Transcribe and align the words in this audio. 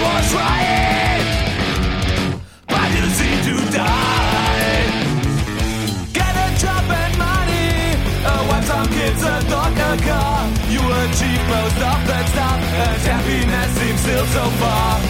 Was 0.00 0.34
riot, 0.34 1.24
but 2.68 2.88
you 2.96 3.06
seem 3.18 3.38
to 3.48 3.54
die. 3.72 4.84
Get 6.12 6.34
a 6.44 6.48
job 6.62 6.84
and 7.02 7.14
money, 7.18 7.96
uh, 8.26 8.48
wife, 8.48 8.66
some 8.66 8.88
kids, 8.88 9.22
a 9.22 9.36
dog, 9.48 9.78
a 9.78 9.92
car. 10.06 10.40
You 10.68 10.82
achieve 11.02 11.44
most 11.48 11.78
of 11.90 11.98
stuff, 12.32 12.60
and 12.84 13.00
happiness 13.08 13.70
seems 13.78 14.00
still 14.00 14.26
so 14.26 14.44
far. 14.60 15.00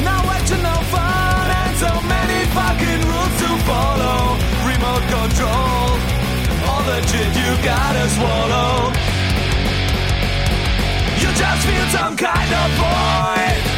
No 0.00 0.72
fun, 0.90 1.46
and 1.60 1.76
so 1.76 1.92
many 2.08 2.40
fucking 2.56 3.02
rules 3.10 3.34
to 3.42 3.50
follow. 3.68 4.36
Remote 4.66 5.04
control, 5.14 6.00
all 6.66 6.82
the 6.88 6.98
shit 7.06 7.30
you 7.40 7.50
gotta 7.62 8.04
swallow. 8.16 8.92
You 11.20 11.28
just 11.42 11.62
feel 11.66 11.86
some 11.96 12.16
kind 12.16 12.52
of 12.62 12.68
void, 12.80 13.69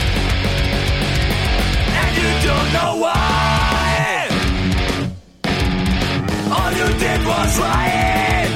don't 2.42 2.72
know 2.72 2.96
why. 3.04 4.28
All 6.56 6.72
you 6.72 6.88
did 6.98 7.20
was 7.26 7.58
riot, 7.58 8.50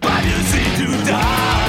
but 0.00 0.24
you 0.24 0.38
seem 0.52 0.70
to 0.80 1.10
die. 1.10 1.59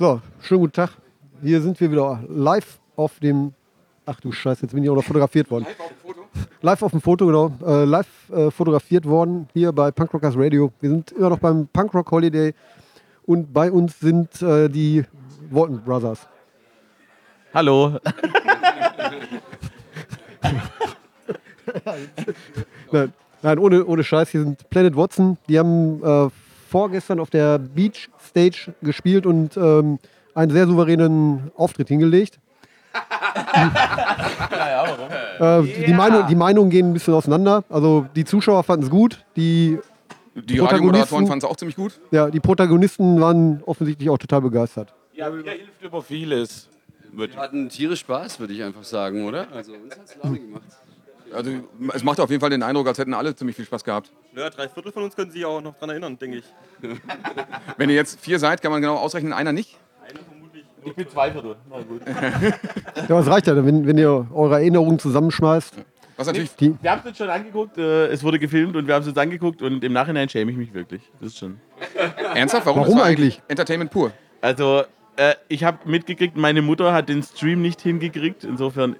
So, 0.00 0.20
schönen 0.40 0.62
guten 0.62 0.72
Tag. 0.72 0.90
Hier 1.42 1.60
sind 1.60 1.78
wir 1.78 1.92
wieder 1.92 2.24
live 2.26 2.80
auf 2.96 3.20
dem. 3.20 3.52
Ach 4.06 4.18
du 4.18 4.32
Scheiße, 4.32 4.62
jetzt 4.62 4.72
bin 4.72 4.82
ich 4.82 4.88
auch 4.88 4.94
noch 4.94 5.04
fotografiert 5.04 5.50
worden. 5.50 5.66
Live 6.62 6.82
auf 6.82 6.92
dem 6.92 7.02
Foto, 7.02 7.26
genau. 7.26 7.52
Äh, 7.62 7.84
live 7.84 8.30
äh, 8.30 8.50
fotografiert 8.50 9.04
worden 9.04 9.46
hier 9.52 9.72
bei 9.72 9.90
Punkrockers 9.90 10.38
Radio. 10.38 10.72
Wir 10.80 10.88
sind 10.88 11.12
immer 11.12 11.28
noch 11.28 11.38
beim 11.38 11.68
Punkrock 11.68 12.10
Holiday 12.10 12.54
und 13.26 13.52
bei 13.52 13.70
uns 13.70 14.00
sind 14.00 14.40
äh, 14.40 14.70
die 14.70 15.04
Walton 15.50 15.82
Brothers. 15.84 16.26
Hallo. 17.52 17.98
Nein, 22.90 23.12
nein 23.42 23.58
ohne, 23.58 23.84
ohne 23.84 24.02
Scheiß, 24.02 24.30
hier 24.30 24.44
sind 24.44 24.70
Planet 24.70 24.96
Watson. 24.96 25.36
Die 25.46 25.58
haben 25.58 26.02
äh, 26.02 26.30
vorgestern 26.70 27.20
auf 27.20 27.30
der 27.30 27.58
Beach 27.58 28.08
Stage 28.24 28.72
gespielt 28.82 29.26
und 29.26 29.56
ähm, 29.56 29.98
einen 30.34 30.52
sehr 30.52 30.66
souveränen 30.66 31.50
Auftritt 31.56 31.88
hingelegt. 31.88 32.38
Äh, 35.40 35.62
die, 35.86 35.94
Meinung, 35.94 36.26
die 36.28 36.34
Meinungen 36.34 36.70
gehen 36.70 36.90
ein 36.90 36.92
bisschen 36.92 37.14
auseinander. 37.14 37.64
Also 37.68 38.06
die 38.14 38.24
Zuschauer 38.24 38.62
fanden 38.62 38.84
es 38.84 38.90
gut, 38.90 39.24
die, 39.36 39.78
Die 40.34 40.56
Protagonisten- 40.56 40.64
Radiomoderatoren 40.66 41.26
fanden 41.26 41.44
es 41.44 41.50
auch 41.50 41.56
ziemlich 41.56 41.76
gut. 41.76 41.98
ja, 42.10 42.30
die 42.30 42.40
Protagonisten 42.40 43.20
waren 43.20 43.62
offensichtlich 43.64 44.10
auch 44.10 44.18
total 44.18 44.42
begeistert. 44.42 44.92
Ja, 45.14 45.30
mir 45.30 45.42
hilft 45.50 45.82
über 45.82 46.02
vieles. 46.02 46.68
Wir 47.12 47.28
hatten 47.36 47.68
tierisch 47.68 48.00
Spaß, 48.00 48.38
würde 48.40 48.52
ich 48.52 48.62
einfach 48.62 48.84
sagen, 48.84 49.24
oder? 49.24 49.46
Also 49.52 49.72
uns 49.72 49.96
hat 49.96 50.04
es 50.04 50.16
Laune 50.22 50.38
gemacht. 50.40 50.62
Also 51.32 51.50
es 51.94 52.02
macht 52.02 52.20
auf 52.20 52.30
jeden 52.30 52.40
Fall 52.40 52.50
den 52.50 52.62
Eindruck, 52.62 52.86
als 52.86 52.98
hätten 52.98 53.14
alle 53.14 53.34
ziemlich 53.34 53.56
viel 53.56 53.64
Spaß 53.64 53.84
gehabt. 53.84 54.10
Ja, 54.34 54.50
drei 54.50 54.68
Viertel 54.68 54.92
von 54.92 55.04
uns 55.04 55.16
können 55.16 55.30
sich 55.30 55.44
auch 55.44 55.60
noch 55.60 55.76
dran 55.78 55.90
erinnern, 55.90 56.18
denke 56.18 56.38
ich. 56.38 56.44
Wenn 57.76 57.90
ihr 57.90 57.96
jetzt 57.96 58.20
vier 58.20 58.38
seid, 58.38 58.62
kann 58.62 58.72
man 58.72 58.80
genau 58.80 58.96
ausrechnen, 58.96 59.32
einer 59.32 59.52
nicht. 59.52 59.78
Ich 60.84 60.94
bin 60.94 61.08
zwei 61.08 61.30
Viertel. 61.30 61.56
Na 61.68 61.82
gut. 61.82 62.02
Ja, 63.08 63.16
was 63.16 63.26
reicht 63.26 63.46
ja, 63.46 63.64
wenn, 63.64 63.86
wenn 63.86 63.98
ihr 63.98 64.26
eure 64.32 64.56
Erinnerungen 64.56 64.98
zusammenschmeißt? 64.98 65.74
Was 66.16 66.26
natürlich 66.26 66.54
Die, 66.56 66.74
Wir 66.82 66.90
haben 66.90 66.98
es 67.00 67.06
jetzt 67.06 67.18
schon 67.18 67.30
angeguckt, 67.30 67.78
äh, 67.78 68.08
es 68.08 68.22
wurde 68.22 68.38
gefilmt 68.38 68.76
und 68.76 68.86
wir 68.86 68.94
haben 68.94 69.00
es 69.00 69.08
jetzt 69.08 69.18
angeguckt 69.18 69.62
und 69.62 69.82
im 69.82 69.92
Nachhinein 69.92 70.28
schäme 70.28 70.50
ich 70.50 70.56
mich 70.56 70.74
wirklich. 70.74 71.02
Das 71.18 71.28
ist 71.28 71.38
schon. 71.38 71.60
ernsthaft, 72.34 72.66
warum? 72.66 72.82
Warum 72.82 73.00
eigentlich? 73.00 73.40
Entertainment 73.48 73.90
pur. 73.90 74.12
Also, 74.40 74.84
äh, 75.16 75.34
ich 75.48 75.64
habe 75.64 75.78
mitgekriegt, 75.86 76.36
meine 76.36 76.62
Mutter 76.62 76.92
hat 76.92 77.08
den 77.08 77.22
Stream 77.22 77.62
nicht 77.62 77.80
hingekriegt. 77.80 78.44
Insofern 78.44 78.96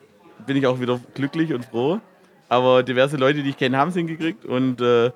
bin 0.46 0.56
ich 0.56 0.66
auch 0.66 0.80
wieder 0.80 0.98
glücklich 1.14 1.52
und 1.52 1.64
froh. 1.66 2.00
Aber 2.50 2.82
diverse 2.82 3.16
Leute, 3.16 3.44
die 3.44 3.50
ich 3.50 3.56
kenne, 3.56 3.78
haben 3.78 3.90
es 3.90 3.94
hingekriegt 3.94 4.44
und 4.44 4.80
äh, 4.80 5.12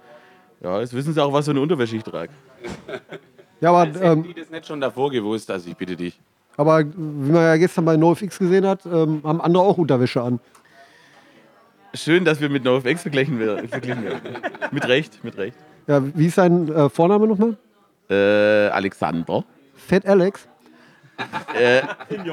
ja, 0.63 0.81
jetzt 0.81 0.95
wissen 0.95 1.13
sie 1.13 1.23
auch, 1.23 1.33
was 1.33 1.45
für 1.45 1.51
eine 1.51 1.61
Unterwäsche 1.61 1.97
ich 1.97 2.05
trage. 2.05 2.31
ja, 3.61 3.71
aber, 3.71 3.87
Hätten 3.87 4.03
ähm, 4.05 4.23
die 4.23 4.35
das 4.35 4.51
nicht 4.51 4.67
schon 4.67 4.81
davor 4.81 5.11
gewusst, 5.11 5.51
also 5.51 5.69
ich 5.69 5.77
bitte 5.77 5.97
dich. 5.97 6.19
aber 6.57 6.85
wie 6.85 7.33
man 7.33 7.43
ja 7.43 7.57
gestern 7.57 7.85
bei 7.85 7.97
NoFX 7.97 8.39
gesehen 8.39 8.65
hat, 8.65 8.87
ähm, 8.87 9.21
haben 9.25 9.41
andere 9.41 9.65
auch 9.65 9.77
Unterwäsche 9.77 10.23
an. 10.23 10.39
Schön, 11.93 12.25
dass 12.25 12.41
wir 12.41 12.49
mit 12.49 12.63
NoFX 12.63 13.03
verglichen 13.03 13.41
werden. 13.41 13.69
Mit 14.71 14.87
Recht, 14.87 15.23
mit 15.25 15.37
Recht. 15.37 15.57
Ja, 15.89 16.03
wie 16.17 16.27
ist 16.27 16.37
sein 16.37 16.69
äh, 16.73 16.89
Vorname 16.89 17.27
nochmal? 17.27 17.57
Äh, 18.09 18.69
Alexander. 18.71 19.45
Fat 19.75 20.07
Alex. 20.07 20.47
Äh, 21.59 21.83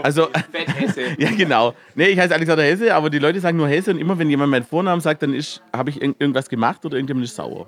also, 0.04 0.30
ja 1.18 1.30
genau. 1.38 1.74
Nee, 1.96 2.08
ich 2.08 2.20
heiße 2.20 2.34
Alexander 2.34 2.64
Hesse, 2.64 2.94
aber 2.96 3.10
die 3.10 3.20
Leute 3.20 3.40
sagen 3.40 3.58
nur 3.58 3.68
Hesse 3.68 3.92
und 3.92 4.00
immer 4.00 4.18
wenn 4.18 4.30
jemand 4.30 4.50
meinen 4.52 4.66
Vornamen 4.66 5.02
sagt, 5.02 5.22
dann 5.24 5.34
ist- 5.34 5.62
habe 5.76 5.90
ich 5.92 6.02
irg- 6.02 6.16
irgendwas 6.20 6.50
gemacht 6.50 6.84
oder 6.86 6.96
irgendjemand 6.96 7.26
ist 7.26 7.36
sauer. 7.36 7.68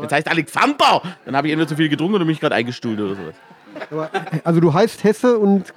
Jetzt 0.00 0.12
heißt 0.12 0.28
Alexander, 0.28 1.02
dann 1.24 1.36
habe 1.36 1.46
ich 1.48 1.52
entweder 1.52 1.68
zu 1.68 1.76
viel 1.76 1.88
getrunken 1.88 2.14
oder 2.16 2.24
mich 2.24 2.40
gerade 2.40 2.54
eingestuhlt 2.54 3.00
oder 3.00 3.14
sowas. 3.16 3.34
Aber, 3.90 4.10
also 4.44 4.60
du 4.60 4.72
heißt 4.72 5.02
Hesse 5.04 5.38
und 5.38 5.70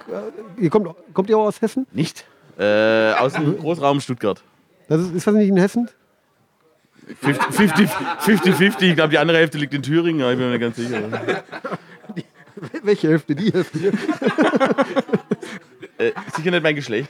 äh, 0.58 0.62
ihr 0.62 0.70
kommt, 0.70 0.88
kommt 1.14 1.30
ihr 1.30 1.38
auch 1.38 1.46
aus 1.46 1.60
Hessen? 1.62 1.86
Nicht? 1.92 2.24
Äh, 2.58 3.12
aus 3.14 3.32
dem 3.34 3.58
Großraum 3.58 4.00
Stuttgart. 4.00 4.42
Das 4.88 5.00
ist, 5.00 5.14
ist 5.14 5.26
das 5.26 5.34
nicht 5.34 5.48
in 5.48 5.56
Hessen? 5.56 5.88
50-50, 7.22 8.82
ich 8.82 8.94
glaube 8.96 9.10
die 9.10 9.18
andere 9.18 9.38
Hälfte 9.38 9.58
liegt 9.58 9.74
in 9.74 9.82
Thüringen, 9.82 10.22
aber 10.22 10.32
ich 10.32 10.38
bin 10.38 10.46
mir 10.50 10.58
nicht 10.58 10.60
ganz 10.62 10.76
sicher. 10.76 11.42
Welche 12.82 13.08
Hälfte? 13.08 13.34
Die 13.34 13.52
Hälfte. 13.52 13.92
Äh, 15.98 16.12
sicher 16.36 16.50
nicht 16.50 16.62
mein 16.62 16.74
Geschlecht. 16.74 17.08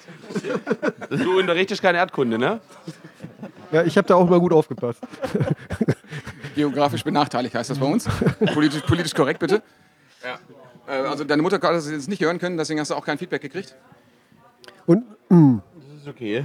Du 1.10 1.38
unterrichtest 1.38 1.80
keine 1.80 1.98
Erdkunde, 1.98 2.38
ne? 2.38 2.60
Ja, 3.72 3.82
ich 3.82 3.96
habe 3.96 4.06
da 4.06 4.14
auch 4.14 4.28
mal 4.28 4.38
gut 4.38 4.52
aufgepasst. 4.52 5.00
Geografisch 6.54 7.02
benachteiligt 7.02 7.54
heißt 7.54 7.70
das 7.70 7.78
bei 7.78 7.86
uns. 7.86 8.06
politisch, 8.52 8.82
politisch 8.82 9.14
korrekt, 9.14 9.40
bitte. 9.40 9.62
Äh, 10.86 10.92
also 10.92 11.24
deine 11.24 11.42
Mutter 11.42 11.56
hat 11.56 11.62
das 11.64 11.90
jetzt 11.90 12.08
nicht 12.08 12.22
hören 12.22 12.38
können, 12.38 12.56
deswegen 12.56 12.78
hast 12.78 12.90
du 12.90 12.94
auch 12.94 13.04
kein 13.04 13.18
Feedback 13.18 13.42
gekriegt. 13.42 13.74
Und 14.86 15.04
Das 15.30 16.02
ist 16.02 16.08
okay. 16.08 16.44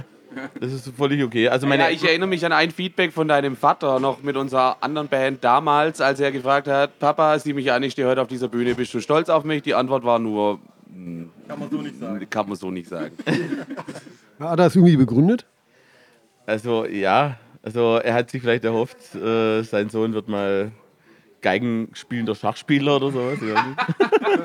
Das 0.60 0.72
ist 0.72 0.88
völlig 0.96 1.22
okay. 1.24 1.48
Also 1.48 1.66
meine, 1.66 1.84
Ja, 1.84 1.90
ich 1.90 2.04
erinnere 2.04 2.28
mich 2.28 2.44
an 2.46 2.52
ein 2.52 2.70
Feedback 2.70 3.12
von 3.12 3.26
deinem 3.28 3.56
Vater 3.56 3.98
noch 4.00 4.22
mit 4.22 4.36
unserer 4.36 4.76
anderen 4.80 5.08
Band 5.08 5.42
damals, 5.42 6.00
als 6.00 6.20
er 6.20 6.30
gefragt 6.32 6.68
hat, 6.68 6.98
Papa, 6.98 7.38
sieh 7.38 7.52
mich 7.52 7.72
an, 7.72 7.82
ich 7.82 7.92
stehe 7.92 8.06
heute 8.08 8.22
auf 8.22 8.28
dieser 8.28 8.48
Bühne, 8.48 8.74
bist 8.74 8.94
du 8.94 9.00
stolz 9.00 9.28
auf 9.28 9.44
mich? 9.44 9.62
Die 9.62 9.74
Antwort 9.74 10.04
war 10.04 10.18
nur, 10.18 10.60
Kann 11.48 11.58
man 11.58 11.70
so 11.70 11.78
nicht 11.82 11.98
sagen. 11.98 12.26
kann 12.30 12.48
man 12.48 12.56
so 12.56 12.70
nicht 12.70 12.88
sagen. 12.88 13.14
hat 14.38 14.50
er 14.50 14.56
das 14.56 14.76
irgendwie 14.76 14.96
begründet? 14.96 15.46
also 16.46 16.84
ja, 16.86 17.36
also 17.62 17.96
er 18.02 18.14
hat 18.14 18.30
sich 18.30 18.40
vielleicht 18.42 18.64
erhofft, 18.64 19.14
äh, 19.14 19.62
sein 19.62 19.88
Sohn 19.90 20.12
wird 20.14 20.28
mal 20.28 20.72
Geigen 21.42 21.88
spielender 21.94 22.34
Schachspieler 22.34 22.96
oder 22.96 23.10
sowas. 23.12 23.38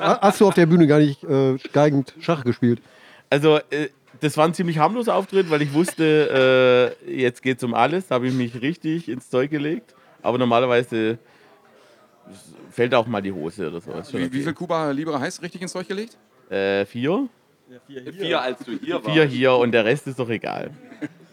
Hast 0.00 0.40
du 0.40 0.46
auf 0.48 0.54
der 0.54 0.66
Bühne 0.66 0.86
gar 0.86 0.98
nicht 0.98 1.22
äh, 1.24 1.56
geigend 1.72 2.14
Schach 2.20 2.42
gespielt? 2.44 2.80
Also 3.28 3.58
äh, 3.70 3.88
das 4.20 4.36
war 4.36 4.46
ein 4.46 4.54
ziemlich 4.54 4.78
harmloser 4.78 5.14
Auftritt, 5.14 5.50
weil 5.50 5.62
ich 5.62 5.72
wusste, 5.72 6.96
äh, 7.06 7.16
jetzt 7.20 7.42
geht's 7.42 7.62
um 7.64 7.74
alles. 7.74 8.08
Da 8.08 8.16
habe 8.16 8.28
ich 8.28 8.34
mich 8.34 8.60
richtig 8.60 9.08
ins 9.08 9.28
Zeug 9.30 9.50
gelegt. 9.50 9.94
Aber 10.22 10.38
normalerweise 10.38 11.18
fällt 12.70 12.94
auch 12.94 13.06
mal 13.06 13.22
die 13.22 13.32
Hose 13.32 13.68
oder 13.68 13.80
sowas. 13.80 14.12
Wie, 14.12 14.18
wie 14.18 14.26
okay. 14.26 14.42
viel 14.42 14.54
Kuba 14.54 14.90
Libre 14.90 15.18
heißt 15.18 15.40
richtig 15.42 15.62
ins 15.62 15.72
Zeug 15.72 15.86
gelegt? 15.86 16.16
Äh, 16.50 16.84
vier? 16.84 17.28
Ja, 17.68 17.78
vier 17.86 18.00
hier. 18.02 18.12
Vier, 18.12 18.40
als 18.40 18.58
du 18.60 18.72
hier 18.72 18.94
warst. 18.96 19.10
Vier 19.10 19.24
hier 19.24 19.54
und 19.54 19.72
der 19.72 19.84
Rest 19.84 20.06
ist 20.06 20.18
doch 20.18 20.28
egal. 20.28 20.70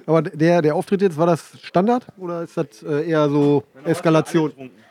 Aber 0.05 0.21
der, 0.21 0.61
der 0.61 0.75
Auftritt 0.75 1.01
jetzt, 1.01 1.17
war 1.17 1.27
das 1.27 1.57
Standard 1.61 2.05
oder 2.17 2.43
ist 2.43 2.57
das 2.57 2.83
äh, 2.83 3.09
eher 3.09 3.29
so 3.29 3.63
Eskalation? 3.85 4.51
Normal 4.53 4.59
sind 4.59 4.69
alle 4.69 4.81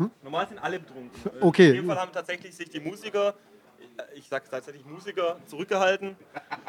betrunken. 0.00 0.20
Normal 0.22 0.48
sind 0.48 0.58
alle 0.58 0.80
betrunken. 0.80 1.30
Okay. 1.40 1.68
In 1.70 1.74
dem 1.76 1.86
Fall 1.86 1.98
haben 1.98 2.12
tatsächlich 2.12 2.54
sich 2.54 2.68
die 2.68 2.80
Musiker, 2.80 3.34
ich 4.14 4.28
sage 4.28 4.44
tatsächlich 4.50 4.84
Musiker, 4.84 5.36
zurückgehalten. 5.46 6.16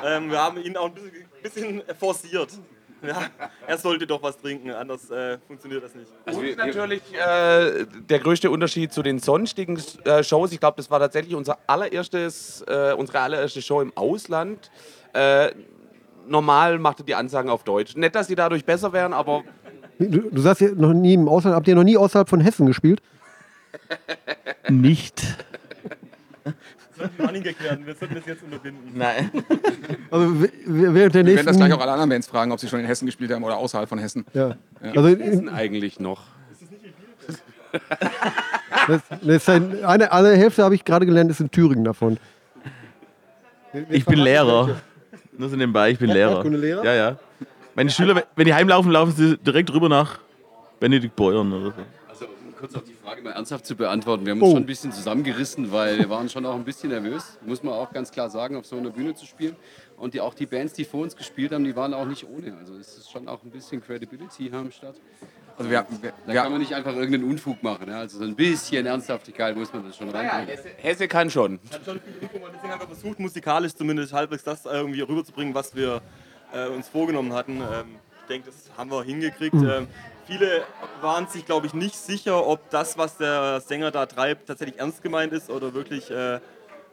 Ähm, 0.03 0.29
wir 0.29 0.39
haben 0.39 0.57
ihn 0.61 0.77
auch 0.77 0.87
ein 0.87 0.93
bisschen, 0.93 1.25
bisschen 1.41 1.81
forciert. 1.99 2.49
Ja, 3.01 3.23
er 3.67 3.77
sollte 3.77 4.07
doch 4.07 4.23
was 4.23 4.37
trinken, 4.37 4.71
anders 4.71 5.09
äh, 5.11 5.37
funktioniert 5.45 5.83
das 5.83 5.93
nicht. 5.93 6.09
Und 6.25 6.57
natürlich 6.57 7.01
äh, 7.13 7.85
der 7.85 8.19
größte 8.19 8.49
Unterschied 8.49 8.93
zu 8.93 9.03
den 9.03 9.19
sonstigen 9.19 9.77
äh, 10.05 10.23
Shows. 10.23 10.53
Ich 10.53 10.59
glaube, 10.61 10.77
das 10.77 10.89
war 10.89 10.99
tatsächlich 10.99 11.35
unser 11.35 11.57
allererstes, 11.67 12.61
äh, 12.65 12.93
unsere 12.97 13.19
allererste 13.19 13.61
Show 13.61 13.81
im 13.81 13.91
Ausland. 13.97 14.71
Äh, 15.11 15.51
normal 16.25 16.79
machte 16.79 17.03
die 17.03 17.13
Ansagen 17.13 17.49
auf 17.49 17.65
Deutsch. 17.65 17.97
Nicht, 17.97 18.15
dass 18.15 18.27
die 18.27 18.35
dadurch 18.35 18.63
besser 18.63 18.93
wären, 18.93 19.11
aber 19.11 19.43
Du, 19.99 20.29
du 20.29 20.41
sagst 20.41 20.61
ja 20.61 20.69
noch 20.71 20.93
nie 20.93 21.13
im 21.13 21.27
Ausland, 21.27 21.55
habt 21.55 21.67
ihr 21.67 21.75
noch 21.75 21.83
nie 21.83 21.97
außerhalb 21.97 22.27
von 22.27 22.41
Hessen 22.41 22.65
gespielt? 22.65 23.01
Nicht. 24.69 25.21
Das 27.03 27.17
wird 27.17 27.27
Running 27.29 27.43
Gag 27.43 27.63
werden, 27.63 27.85
wir 27.85 27.95
sollten 27.95 28.15
das 28.15 28.25
jetzt 28.25 28.43
unterbinden. 28.43 28.91
Nein. 28.93 29.29
Also 30.11 30.31
während 30.65 31.15
der 31.15 31.25
Wir 31.25 31.35
werden 31.35 31.45
das 31.45 31.55
nächsten. 31.55 31.57
gleich 31.57 31.73
auch 31.73 31.81
alle 31.81 31.91
anderen 31.93 32.09
Bands 32.11 32.27
fragen, 32.27 32.51
ob 32.51 32.59
sie 32.59 32.67
schon 32.67 32.79
in 32.79 32.85
Hessen 32.85 33.07
gespielt 33.07 33.31
haben 33.31 33.43
oder 33.43 33.57
außerhalb 33.57 33.89
von 33.89 33.97
Hessen. 33.97 34.25
ja. 34.33 34.55
Also 34.95 35.07
in, 35.07 35.49
eigentlich 35.49 35.99
noch. 35.99 36.21
das, 38.87 39.01
das 39.09 39.21
ist 39.23 39.49
ein, 39.49 39.83
eine, 39.83 40.11
eine 40.11 40.35
Hälfte 40.35 40.63
habe 40.63 40.75
ich 40.75 40.85
gerade 40.85 41.05
gelernt, 41.07 41.31
ist 41.31 41.39
in 41.39 41.49
Thüringen 41.49 41.83
davon. 41.83 42.17
Ich 43.89 44.05
bin 44.05 44.19
Lehrer. 44.19 44.75
Nur 45.35 45.49
so 45.49 45.55
nebenbei, 45.55 45.89
ich 45.91 45.97
bin 45.97 46.11
Lehrer. 46.11 46.33
Erdkundelehrer? 46.35 46.85
Ja, 46.85 46.93
ja. 46.93 47.15
Meine 47.73 47.89
Schüler, 47.89 48.23
wenn 48.35 48.45
die 48.45 48.53
heimlaufen, 48.53 48.91
laufen 48.91 49.13
sie 49.13 49.37
direkt 49.37 49.73
rüber 49.73 49.89
nach 49.89 50.19
Benedikt 50.79 51.15
Beuern 51.15 51.51
oder 51.51 51.65
so. 51.71 51.73
Kurz 52.63 52.75
auf 52.75 52.83
die 52.85 52.93
Frage 52.93 53.21
mal 53.21 53.31
ernsthaft 53.31 53.65
zu 53.65 53.75
beantworten. 53.75 54.25
Wir 54.25 54.31
haben 54.31 54.41
uns 54.41 54.51
Oh. 54.51 54.53
schon 54.53 54.63
ein 54.63 54.65
bisschen 54.65 54.93
zusammengerissen, 54.93 55.73
weil 55.73 55.99
wir 55.99 56.09
waren 56.09 56.29
schon 56.29 56.45
auch 56.45 56.55
ein 56.55 56.63
bisschen 56.63 56.91
nervös, 56.91 57.37
muss 57.45 57.61
man 57.61 57.73
auch 57.73 57.91
ganz 57.91 58.09
klar 58.09 58.29
sagen, 58.29 58.55
auf 58.55 58.65
so 58.65 58.77
einer 58.77 58.89
Bühne 58.89 59.13
zu 59.15 59.25
spielen. 59.25 59.57
Und 59.97 60.13
die, 60.13 60.21
auch 60.21 60.33
die 60.33 60.45
Bands, 60.45 60.71
die 60.71 60.85
vor 60.85 61.01
uns 61.01 61.17
gespielt 61.17 61.51
haben, 61.51 61.65
die 61.65 61.75
waren 61.75 61.93
auch 61.93 62.05
nicht 62.05 62.25
ohne. 62.25 62.55
Also 62.57 62.77
es 62.77 62.99
ist 62.99 63.11
schon 63.11 63.27
auch 63.27 63.43
ein 63.43 63.49
bisschen 63.49 63.81
Credibility 63.81 64.47
hier 64.49 64.53
am 64.59 64.71
Start. 64.71 64.95
Also 65.57 65.69
wir, 65.69 65.85
wir, 65.99 66.13
Da 66.25 66.33
wir, 66.33 66.41
kann 66.41 66.51
man 66.53 66.61
nicht 66.61 66.73
einfach 66.73 66.95
irgendeinen 66.95 67.25
Unfug 67.29 67.61
machen. 67.63 67.89
Ja? 67.89 67.99
Also 67.99 68.19
so 68.19 68.23
ein 68.23 68.33
bisschen 68.33 68.85
Ernsthaftigkeit 68.85 69.57
muss 69.57 69.73
man 69.73 69.85
das 69.85 69.97
schon 69.97 70.07
reinbringen. 70.07 70.47
Hesse, 70.47 70.69
Hesse 70.77 71.07
kann 71.09 71.29
schon. 71.29 71.59
hat 71.69 71.83
schon 71.83 71.99
viel 71.99 72.13
Übung 72.21 72.43
und 72.43 72.53
deswegen 72.55 72.71
haben 72.71 72.79
wir 72.79 72.87
versucht, 72.87 73.19
musikalisch 73.19 73.73
zumindest 73.75 74.13
halbwegs 74.13 74.45
das 74.45 74.63
irgendwie 74.63 75.01
rüberzubringen, 75.01 75.53
was 75.53 75.75
wir 75.75 76.01
äh, 76.53 76.67
uns 76.69 76.87
vorgenommen 76.87 77.33
hatten. 77.33 77.57
Ähm, 77.57 77.97
ich 78.21 78.27
denke, 78.29 78.45
das 78.51 78.71
haben 78.77 78.89
wir 78.89 79.03
hingekriegt. 79.03 79.53
Ähm, 79.53 79.87
viele 80.25 80.63
waren 81.01 81.27
sich, 81.27 81.45
glaube 81.45 81.67
ich, 81.67 81.73
nicht 81.73 81.95
sicher, 81.95 82.45
ob 82.45 82.69
das, 82.69 82.97
was 82.97 83.17
der 83.17 83.61
Sänger 83.61 83.91
da 83.91 84.05
treibt, 84.05 84.47
tatsächlich 84.47 84.79
ernst 84.79 85.01
gemeint 85.01 85.33
ist 85.33 85.49
oder 85.49 85.73
wirklich 85.73 86.09
äh, 86.09 86.39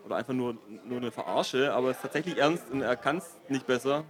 oder 0.04 0.16
einfach 0.16 0.32
nur, 0.32 0.56
nur 0.84 0.98
eine 0.98 1.10
Verarsche. 1.10 1.72
Aber 1.72 1.90
es 1.90 1.96
ist 1.96 2.02
tatsächlich 2.02 2.38
ernst 2.38 2.70
und 2.70 2.82
er 2.82 2.96
kann 2.96 3.18
es 3.18 3.36
nicht 3.48 3.66
besser. 3.66 4.04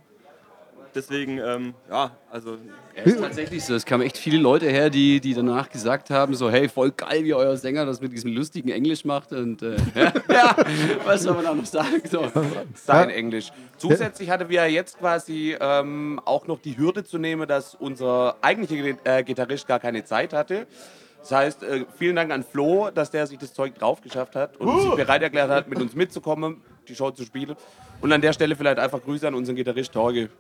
Deswegen, 0.95 1.39
ähm, 1.39 1.75
ja, 1.89 2.11
also 2.31 2.57
Ja, 2.97 3.03
ist 3.05 3.21
tatsächlich 3.21 3.65
so. 3.65 3.75
Es 3.75 3.85
kamen 3.85 4.03
echt 4.03 4.19
viele 4.19 4.39
Leute 4.39 4.69
her, 4.69 4.91
die, 4.91 5.21
die 5.21 5.35
danach 5.35 5.71
gesagt 5.71 6.11
haben, 6.11 6.35
so 6.35 6.51
hey, 6.51 6.69
voll 6.69 6.91
geil, 6.91 7.25
wie 7.25 7.35
euer 7.35 7.57
Sänger 7.57 7.87
das 7.87 8.01
mit 8.01 8.13
diesem 8.13 8.33
lustigen 8.35 8.71
Englisch 8.71 9.05
macht. 9.05 9.33
Und 9.33 9.63
äh, 9.63 9.77
ja, 10.29 10.57
was 11.05 11.23
soll 11.23 11.35
man 11.35 11.45
da 11.45 11.55
noch 11.55 11.67
sagen? 11.67 12.03
So. 12.11 12.31
Sein 12.75 13.11
Englisch. 13.11 13.51
Zusätzlich 13.77 14.31
hatte 14.31 14.49
wir 14.49 14.69
jetzt 14.71 14.99
quasi 14.99 15.57
ähm, 15.61 16.21
auch 16.25 16.47
noch 16.47 16.61
die 16.61 16.77
Hürde 16.77 17.05
zu 17.05 17.19
nehmen, 17.19 17.47
dass 17.47 17.75
unser 17.75 18.37
eigentlicher 18.43 18.97
äh, 19.05 19.23
Gitarrist 19.23 19.67
gar 19.69 19.79
keine 19.79 20.05
Zeit 20.05 20.33
hatte. 20.33 20.67
Das 21.21 21.33
heißt, 21.33 21.63
äh, 21.63 21.85
vielen 21.99 22.17
Dank 22.17 22.33
an 22.33 22.43
Flo, 22.43 22.91
dass 22.91 23.11
der 23.11 23.27
sich 23.27 23.39
das 23.39 23.53
Zeug 23.53 23.75
drauf 23.75 24.01
geschafft 24.01 24.37
hat 24.37 24.57
und 24.57 24.81
sich 24.81 24.95
bereit 24.95 25.23
erklärt 25.23 25.51
hat, 25.51 25.69
mit 25.69 25.81
uns 25.81 25.95
mitzukommen, 25.95 26.63
die 26.89 26.95
Show 26.95 27.11
zu 27.11 27.25
spielen. 27.25 27.57
Und 28.01 28.13
an 28.13 28.21
der 28.21 28.33
Stelle 28.33 28.57
vielleicht 28.57 28.79
einfach 28.79 29.03
Grüße 29.03 29.29
an 29.29 29.35
unseren 29.35 29.57
Gitarrist 29.57 29.93
Torge. 29.93 30.31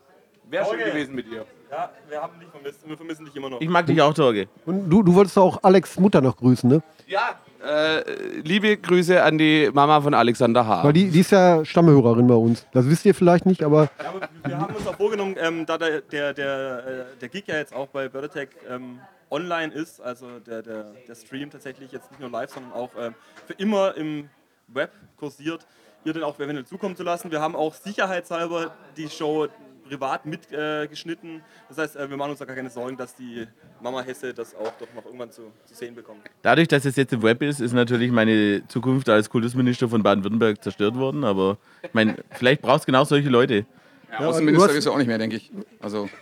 Wäre 0.50 0.66
schön 0.66 0.78
gewesen 0.80 1.14
mit 1.14 1.26
dir. 1.30 1.46
ja, 1.70 1.90
wir 2.08 2.20
haben 2.20 2.40
dich 2.40 2.48
vermisst 2.48 2.82
und 2.82 2.90
wir 2.90 2.96
vermissen 2.96 3.24
dich 3.24 3.36
immer 3.36 3.50
noch. 3.50 3.60
Ich 3.60 3.68
mag 3.68 3.86
dich 3.86 4.02
auch, 4.02 4.12
Torge. 4.12 4.48
Und 4.66 4.90
du, 4.90 5.02
du 5.02 5.14
wolltest 5.14 5.38
auch 5.38 5.62
Alex 5.62 5.98
Mutter 5.98 6.20
noch 6.20 6.36
grüßen, 6.36 6.68
ne? 6.68 6.82
Ja, 7.06 7.38
äh, 7.64 8.02
liebe 8.42 8.76
Grüße 8.76 9.22
an 9.22 9.38
die 9.38 9.70
Mama 9.72 10.00
von 10.00 10.12
Alexander 10.12 10.66
H. 10.66 10.82
Weil 10.84 10.92
die, 10.92 11.08
die 11.08 11.20
ist 11.20 11.30
ja 11.30 11.64
Stammhörerin 11.64 12.26
bei 12.26 12.34
uns. 12.34 12.66
Das 12.72 12.88
wisst 12.88 13.04
ihr 13.04 13.14
vielleicht 13.14 13.46
nicht, 13.46 13.62
aber 13.62 13.90
Ja, 14.02 14.08
aber 14.08 14.28
wir 14.44 14.58
haben 14.58 14.74
uns 14.74 14.86
auch 14.86 14.96
vorgenommen, 14.96 15.36
ähm, 15.38 15.66
da 15.66 15.78
der, 15.78 16.00
der, 16.00 16.34
der, 16.34 16.86
äh, 17.14 17.18
der 17.20 17.28
Gig 17.28 17.44
ja 17.46 17.56
jetzt 17.56 17.74
auch 17.74 17.86
bei 17.88 18.08
Birdetech 18.08 18.48
ähm, 18.68 18.98
online 19.30 19.72
ist, 19.72 20.00
also 20.00 20.40
der, 20.40 20.62
der, 20.62 20.86
der 21.06 21.14
Stream 21.14 21.50
tatsächlich 21.50 21.92
jetzt 21.92 22.10
nicht 22.10 22.20
nur 22.20 22.30
live, 22.30 22.50
sondern 22.50 22.72
auch 22.72 22.90
ähm, 22.98 23.14
für 23.46 23.52
immer 23.52 23.96
im 23.96 24.28
Web 24.66 24.90
kursiert, 25.16 25.66
ihr 26.04 26.12
den 26.12 26.22
auch 26.24 26.36
eventuell 26.40 26.66
zukommen 26.66 26.96
zu 26.96 27.02
lassen. 27.04 27.30
Wir 27.30 27.40
haben 27.40 27.54
auch 27.54 27.74
sicherheitshalber 27.74 28.72
die 28.96 29.08
Show 29.08 29.48
privat 29.90 30.24
mitgeschnitten. 30.26 30.84
Äh, 30.84 30.88
geschnitten. 30.88 31.42
das 31.68 31.78
heißt, 31.78 31.96
äh, 31.96 32.08
wir 32.08 32.16
machen 32.16 32.30
uns 32.30 32.38
da 32.38 32.44
gar 32.44 32.54
keine 32.56 32.70
Sorgen, 32.70 32.96
dass 32.96 33.14
die 33.16 33.46
Mama 33.82 34.02
Hesse 34.02 34.32
das 34.32 34.54
auch 34.54 34.72
doch 34.78 34.86
noch 34.94 35.04
irgendwann 35.04 35.30
zu, 35.32 35.42
zu 35.64 35.74
sehen 35.74 35.94
bekommt. 35.94 36.20
Dadurch, 36.42 36.68
dass 36.68 36.84
es 36.84 36.96
jetzt 36.96 37.12
im 37.12 37.22
Web 37.22 37.42
ist, 37.42 37.60
ist 37.60 37.72
natürlich 37.72 38.10
meine 38.12 38.62
Zukunft 38.68 39.08
als 39.08 39.28
Kultusminister 39.28 39.88
von 39.88 40.02
Baden-Württemberg 40.02 40.62
zerstört 40.62 40.94
worden. 40.96 41.24
Aber 41.24 41.58
ich 41.82 41.92
meine, 41.92 42.16
vielleicht 42.30 42.62
brauchst 42.62 42.84
du 42.84 42.92
genau 42.92 43.04
solche 43.04 43.28
Leute. 43.28 43.66
ja, 44.12 44.18
Außenminister 44.26 44.64
du 44.66 44.68
hast- 44.70 44.76
wirst 44.76 44.86
du 44.86 44.92
auch 44.92 44.98
nicht 44.98 45.08
mehr, 45.08 45.18
denke 45.18 45.36
ich. 45.36 45.50
Also 45.80 46.08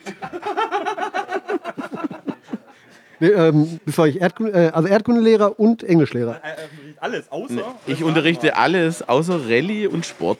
nee, 3.21 3.29
ähm, 3.29 3.81
du 3.85 4.03
eigentlich 4.03 4.21
Erdkunde, 4.21 4.53
äh, 4.53 4.69
also 4.71 4.89
Erdkundelehrer 4.89 5.59
und 5.61 5.83
Englischlehrer. 5.85 6.41
Äh, 6.43 6.53
äh, 6.53 6.55
alles, 7.01 7.31
außer. 7.31 7.75
Ich 7.87 8.03
unterrichte 8.03 8.57
alles 8.57 9.07
außer 9.09 9.41
Rallye 9.49 9.87
und 9.89 10.07
Sport. 10.07 10.39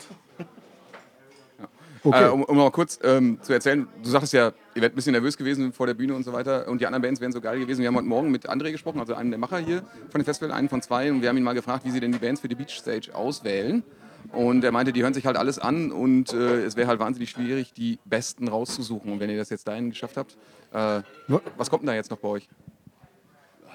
Okay. 2.03 2.25
Äh, 2.25 2.29
um, 2.29 2.45
um 2.45 2.57
noch 2.57 2.71
kurz 2.73 2.99
ähm, 3.03 3.39
zu 3.43 3.53
erzählen, 3.53 3.87
du 4.03 4.09
sagtest 4.09 4.33
ja, 4.33 4.49
ihr 4.75 4.83
werdet 4.83 4.93
ein 4.93 4.97
bisschen 4.97 5.13
nervös 5.13 5.37
gewesen 5.37 5.73
vor 5.73 5.87
der 5.87 5.95
Bühne 5.95 6.15
und 6.15 6.25
so 6.25 6.33
weiter 6.33 6.69
und 6.69 6.81
die 6.81 6.87
anderen 6.87 7.03
Bands 7.03 7.21
wären 7.21 7.33
so 7.33 7.41
geil 7.41 7.59
gewesen. 7.59 7.81
Wir 7.81 7.89
haben 7.89 7.97
heute 7.97 8.07
Morgen 8.07 8.31
mit 8.31 8.49
André 8.49 8.73
gesprochen, 8.73 9.01
also 9.01 9.15
einem 9.15 9.31
der 9.31 9.39
Macher 9.39 9.59
hier 9.59 9.83
von 10.11 10.21
dem 10.21 10.25
Festival, 10.25 10.53
einen 10.53 10.69
von 10.69 10.83
zwei 10.83 11.11
und 11.11 11.23
wir 11.23 11.29
haben 11.29 11.37
ihn 11.37 11.45
mal 11.45 11.55
gefragt, 11.55 11.85
wie 11.85 11.91
sie 11.91 12.01
denn 12.01 12.13
die 12.13 12.19
Bands 12.19 12.41
für 12.41 12.49
die 12.49 12.55
Beach 12.55 12.71
Stage 12.71 13.15
auswählen. 13.15 13.83
Und 14.33 14.63
er 14.63 14.73
meinte, 14.73 14.93
die 14.93 15.03
hören 15.03 15.15
sich 15.15 15.25
halt 15.27 15.37
alles 15.37 15.59
an 15.59 15.91
und 15.91 16.33
äh, 16.35 16.65
es 16.65 16.77
wäre 16.77 16.89
halt 16.89 17.01
wahnsinnig 17.01 17.31
schwierig, 17.31 17.73
die 17.73 17.99
Besten 18.05 18.49
rauszusuchen. 18.49 19.13
Und 19.13 19.21
wenn 19.21 19.31
ihr 19.31 19.39
das 19.39 19.49
jetzt 19.49 19.67
dahin 19.67 19.91
geschafft 19.91 20.17
habt, 20.17 20.37
äh, 20.73 21.03
was 21.57 21.71
kommt 21.71 21.83
denn 21.83 21.89
da 21.89 21.95
jetzt 21.95 22.11
noch 22.11 22.19
bei 22.19 22.29
euch? 22.29 22.49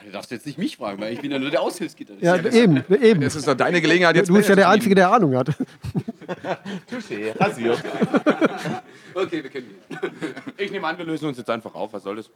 Du 0.05 0.11
darfst 0.11 0.31
jetzt 0.31 0.45
nicht 0.45 0.57
mich 0.57 0.77
fragen, 0.77 1.01
weil 1.01 1.13
ich 1.13 1.21
bin 1.21 1.31
ja 1.31 1.39
nur 1.39 1.49
der 1.49 1.61
Aushilfsgitarrist. 1.61 2.23
Ja, 2.23 2.35
eben, 2.35 2.83
eben. 3.01 3.21
Es 3.21 3.35
ist 3.35 3.47
doch 3.47 3.53
deine 3.53 3.81
Gelegenheit 3.81 4.15
jetzt. 4.17 4.29
Du 4.29 4.33
bist 4.33 4.49
ja 4.49 4.55
der 4.55 4.67
Einzige, 4.69 4.95
der 4.95 5.09
Ahnung 5.11 5.35
hat. 5.35 5.51
Rasiert. 7.39 7.83
Okay, 9.15 9.43
wir 9.43 9.49
können 9.51 9.67
gehen. 9.67 9.99
Ich 10.57 10.71
nehme 10.71 10.87
an, 10.87 10.97
wir 10.97 11.05
lösen 11.05 11.27
uns 11.27 11.37
jetzt 11.37 11.49
einfach 11.49 11.75
auf. 11.75 11.93
Was 11.93 12.01
soll 12.01 12.15
das? 12.15 12.31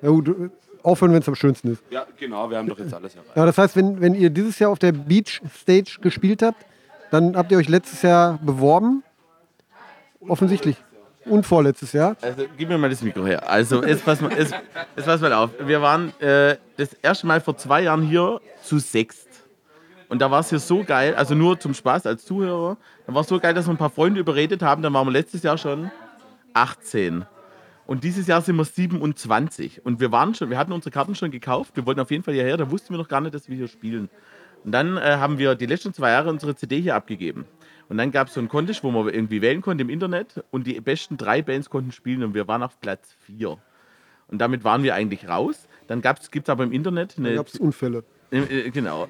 Ja, 0.00 0.10
gut, 0.10 0.50
aufhören, 0.82 1.12
wenn 1.12 1.22
es 1.22 1.28
am 1.28 1.34
schönsten 1.34 1.72
ist. 1.72 1.82
Ja, 1.90 2.06
genau, 2.16 2.48
wir 2.48 2.58
haben 2.58 2.68
doch 2.68 2.78
jetzt 2.78 2.94
alles 2.94 3.14
erreicht. 3.14 3.36
Ja, 3.36 3.44
das 3.44 3.58
heißt, 3.58 3.76
wenn, 3.76 4.00
wenn 4.00 4.14
ihr 4.14 4.30
dieses 4.30 4.58
Jahr 4.58 4.70
auf 4.70 4.78
der 4.78 4.92
Beach 4.92 5.40
Stage 5.60 5.98
gespielt 6.00 6.42
habt, 6.42 6.64
dann 7.10 7.36
habt 7.36 7.50
ihr 7.50 7.58
euch 7.58 7.68
letztes 7.68 8.02
Jahr 8.02 8.38
beworben. 8.42 9.02
Offensichtlich. 10.20 10.76
Und 11.24 11.44
vorletztes 11.44 11.92
Jahr. 11.92 12.16
Also, 12.22 12.44
gib 12.56 12.68
mir 12.68 12.78
mal 12.78 12.88
das 12.88 13.02
Mikro 13.02 13.26
her. 13.26 13.48
Also, 13.48 13.84
jetzt 13.84 14.04
pass 14.04 14.20
mal, 14.20 14.32
jetzt, 14.32 14.54
jetzt 14.96 15.04
pass 15.04 15.20
mal 15.20 15.32
auf. 15.32 15.50
Wir 15.60 15.82
waren 15.82 16.12
äh, 16.20 16.56
das 16.76 16.94
erste 17.02 17.26
Mal 17.26 17.40
vor 17.40 17.56
zwei 17.56 17.82
Jahren 17.82 18.02
hier 18.02 18.40
zu 18.62 18.78
sechst. 18.78 19.27
Und 20.08 20.20
da 20.20 20.30
war 20.30 20.40
es 20.40 20.48
hier 20.50 20.58
so 20.58 20.84
geil, 20.84 21.14
also 21.14 21.34
nur 21.34 21.60
zum 21.60 21.74
Spaß 21.74 22.06
als 22.06 22.24
Zuhörer. 22.24 22.78
Da 23.06 23.14
war 23.14 23.20
es 23.20 23.28
so 23.28 23.38
geil, 23.38 23.54
dass 23.54 23.66
wir 23.66 23.74
ein 23.74 23.78
paar 23.78 23.90
Freunde 23.90 24.20
überredet 24.20 24.62
haben. 24.62 24.82
Dann 24.82 24.94
waren 24.94 25.06
wir 25.06 25.12
letztes 25.12 25.42
Jahr 25.42 25.58
schon 25.58 25.90
18. 26.54 27.26
Und 27.86 28.04
dieses 28.04 28.26
Jahr 28.26 28.40
sind 28.40 28.56
wir 28.56 28.64
27. 28.64 29.84
Und 29.84 30.00
wir 30.00 30.10
waren 30.12 30.34
schon, 30.34 30.50
wir 30.50 30.58
hatten 30.58 30.72
unsere 30.72 30.90
Karten 30.90 31.14
schon 31.14 31.30
gekauft. 31.30 31.76
Wir 31.76 31.86
wollten 31.86 32.00
auf 32.00 32.10
jeden 32.10 32.22
Fall 32.22 32.34
hierher. 32.34 32.56
Da 32.56 32.70
wussten 32.70 32.90
wir 32.90 32.98
noch 32.98 33.08
gar 33.08 33.20
nicht, 33.20 33.34
dass 33.34 33.48
wir 33.48 33.56
hier 33.56 33.68
spielen. 33.68 34.08
Und 34.64 34.72
dann 34.72 34.96
äh, 34.96 35.16
haben 35.18 35.38
wir 35.38 35.54
die 35.54 35.66
letzten 35.66 35.92
zwei 35.92 36.10
Jahre 36.10 36.30
unsere 36.30 36.54
CD 36.54 36.80
hier 36.80 36.94
abgegeben. 36.94 37.44
Und 37.88 37.96
dann 37.96 38.10
gab 38.10 38.28
es 38.28 38.34
so 38.34 38.40
einen 38.40 38.48
Contest, 38.48 38.84
wo 38.84 38.90
man 38.90 39.08
irgendwie 39.08 39.40
wählen 39.40 39.62
konnte 39.62 39.82
im 39.82 39.90
Internet. 39.90 40.44
Und 40.50 40.66
die 40.66 40.80
besten 40.80 41.16
drei 41.16 41.42
Bands 41.42 41.70
konnten 41.70 41.92
spielen 41.92 42.22
und 42.22 42.34
wir 42.34 42.48
waren 42.48 42.62
auf 42.62 42.80
Platz 42.80 43.14
vier. 43.20 43.58
Und 44.28 44.38
damit 44.38 44.64
waren 44.64 44.82
wir 44.82 44.94
eigentlich 44.94 45.28
raus. 45.28 45.68
Dann 45.86 46.02
gibt 46.02 46.48
es 46.48 46.50
aber 46.50 46.64
im 46.64 46.72
Internet 46.72 47.14
eine. 47.16 47.34
gab 47.36 47.48
es 47.48 47.56
Unfälle. 47.56 48.04
Im, 48.30 48.48
äh, 48.50 48.70
genau. 48.70 49.08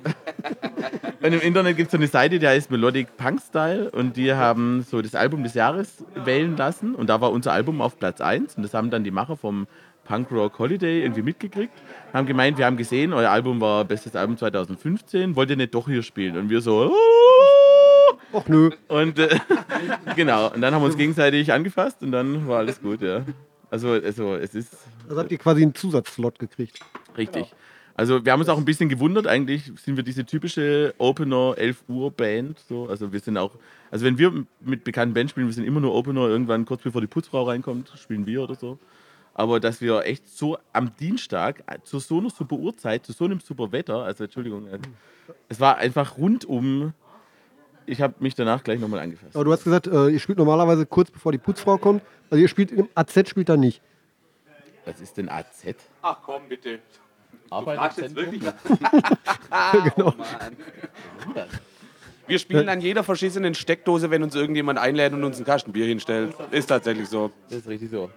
und 1.22 1.32
im 1.32 1.40
Internet 1.40 1.76
gibt 1.76 1.88
es 1.88 1.92
so 1.92 1.98
eine 1.98 2.06
Seite, 2.06 2.38
die 2.38 2.46
heißt 2.46 2.70
Melodic 2.70 3.16
Punk 3.16 3.40
Style 3.40 3.90
und 3.90 4.16
die 4.16 4.32
haben 4.32 4.82
so 4.82 5.02
das 5.02 5.14
Album 5.14 5.42
des 5.42 5.54
Jahres 5.54 6.04
wählen 6.14 6.56
lassen 6.56 6.94
und 6.94 7.08
da 7.08 7.20
war 7.20 7.32
unser 7.32 7.52
Album 7.52 7.80
auf 7.80 7.98
Platz 7.98 8.20
1 8.20 8.56
und 8.56 8.62
das 8.62 8.74
haben 8.74 8.90
dann 8.90 9.02
die 9.04 9.10
Macher 9.10 9.36
vom 9.36 9.66
Punk 10.04 10.30
Rock 10.30 10.58
Holiday 10.58 11.02
irgendwie 11.02 11.22
mitgekriegt. 11.22 11.72
Haben 12.12 12.26
gemeint, 12.26 12.58
wir 12.58 12.66
haben 12.66 12.76
gesehen, 12.76 13.12
euer 13.12 13.30
Album 13.30 13.60
war 13.60 13.84
bestes 13.84 14.14
Album 14.16 14.36
2015, 14.36 15.36
wollt 15.36 15.50
ihr 15.50 15.56
nicht 15.56 15.74
doch 15.74 15.86
hier 15.86 16.02
spielen? 16.02 16.36
Und 16.36 16.48
wir 16.48 16.60
so, 16.60 16.90
"Oh!" 16.90 18.16
Och 18.32 18.46
nö. 18.48 18.70
und 18.88 19.18
äh, 19.18 19.38
genau, 20.16 20.52
und 20.52 20.60
dann 20.60 20.74
haben 20.74 20.82
wir 20.82 20.86
uns 20.86 20.96
gegenseitig 20.96 21.52
angefasst 21.52 22.02
und 22.02 22.12
dann 22.12 22.46
war 22.46 22.58
alles 22.58 22.80
gut, 22.80 23.02
ja. 23.02 23.24
Also, 23.70 23.92
also 23.92 24.34
es 24.36 24.54
ist 24.54 24.72
Also 25.08 25.20
habt 25.20 25.30
ihr 25.32 25.38
quasi 25.38 25.62
einen 25.62 25.74
Zusatzslot 25.74 26.38
gekriegt. 26.38 26.80
Richtig. 27.16 27.54
Also 27.98 28.24
wir 28.24 28.30
haben 28.30 28.38
uns 28.38 28.48
auch 28.48 28.58
ein 28.58 28.64
bisschen 28.64 28.88
gewundert, 28.88 29.26
eigentlich 29.26 29.72
sind 29.84 29.96
wir 29.96 30.04
diese 30.04 30.24
typische 30.24 30.94
Opener 30.98 31.54
11 31.58 31.82
Uhr 31.88 32.12
Band. 32.12 32.56
So. 32.68 32.86
Also 32.86 33.12
wir 33.12 33.18
sind 33.18 33.36
auch, 33.36 33.56
also 33.90 34.04
wenn 34.04 34.16
wir 34.18 34.44
mit 34.60 34.84
bekannten 34.84 35.14
Bands 35.14 35.32
spielen, 35.32 35.48
wir 35.48 35.52
sind 35.52 35.64
immer 35.64 35.80
nur 35.80 35.92
Opener, 35.92 36.28
irgendwann 36.28 36.64
kurz 36.64 36.82
bevor 36.82 37.00
die 37.00 37.08
Putzfrau 37.08 37.42
reinkommt, 37.42 37.92
spielen 37.96 38.24
wir 38.24 38.44
oder 38.44 38.54
so. 38.54 38.78
Aber 39.34 39.58
dass 39.58 39.80
wir 39.80 40.04
echt 40.04 40.28
so 40.28 40.58
am 40.72 40.94
Dienstag 40.94 41.64
zu 41.82 41.98
so 41.98 42.18
einer 42.18 42.30
super 42.30 42.54
Uhrzeit, 42.54 43.04
zu 43.04 43.10
so 43.10 43.24
einem 43.24 43.40
super 43.40 43.72
Wetter, 43.72 44.04
also 44.04 44.22
Entschuldigung, 44.22 44.68
äh, 44.68 44.78
es 45.48 45.58
war 45.58 45.78
einfach 45.78 46.18
rundum. 46.18 46.92
Ich 47.84 48.00
habe 48.00 48.14
mich 48.20 48.36
danach 48.36 48.62
gleich 48.62 48.78
nochmal 48.78 49.00
angefasst. 49.00 49.34
Aber 49.34 49.44
du 49.44 49.50
hast 49.50 49.64
gesagt, 49.64 49.88
äh, 49.88 50.10
ihr 50.10 50.20
spielt 50.20 50.38
normalerweise 50.38 50.86
kurz 50.86 51.10
bevor 51.10 51.32
die 51.32 51.38
Putzfrau 51.38 51.78
kommt. 51.78 52.02
Also 52.30 52.40
ihr 52.40 52.48
spielt 52.48 52.70
im 52.70 52.88
AZ 52.94 53.28
spielt 53.28 53.48
da 53.48 53.56
nicht. 53.56 53.82
Was 54.84 55.00
ist 55.00 55.16
denn 55.16 55.28
AZ? 55.28 55.74
Ach 56.00 56.18
komm, 56.22 56.42
bitte. 56.48 56.78
Arbeiterzentrum? 57.50 58.26
genau. 59.94 60.14
Wir 62.26 62.38
spielen 62.38 62.68
an 62.68 62.80
jeder 62.80 63.02
verschissenen 63.02 63.54
Steckdose, 63.54 64.10
wenn 64.10 64.22
uns 64.22 64.34
irgendjemand 64.34 64.78
einlädt 64.78 65.14
und 65.14 65.24
uns 65.24 65.38
ein 65.38 65.44
Kasten 65.44 65.72
Bier 65.72 65.86
hinstellt. 65.86 66.34
Ist 66.50 66.66
tatsächlich 66.66 67.08
so. 67.08 67.30
Das 67.48 67.60
ist 67.60 67.68
richtig 67.68 67.90
so. 67.90 68.10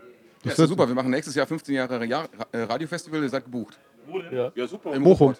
Das 0.43 0.53
ist 0.53 0.59
ja 0.59 0.67
super. 0.67 0.87
Wir 0.87 0.95
machen 0.95 1.11
nächstes 1.11 1.35
Jahr 1.35 1.47
15 1.47 1.75
Jahre 1.75 2.05
Jahr, 2.05 2.27
Radiofestival. 2.51 3.21
Ihr 3.21 3.29
seid 3.29 3.45
gebucht. 3.45 3.79
Ja, 4.31 4.67
super. 4.67 4.93
Im 4.93 5.03
Bochum. 5.03 5.35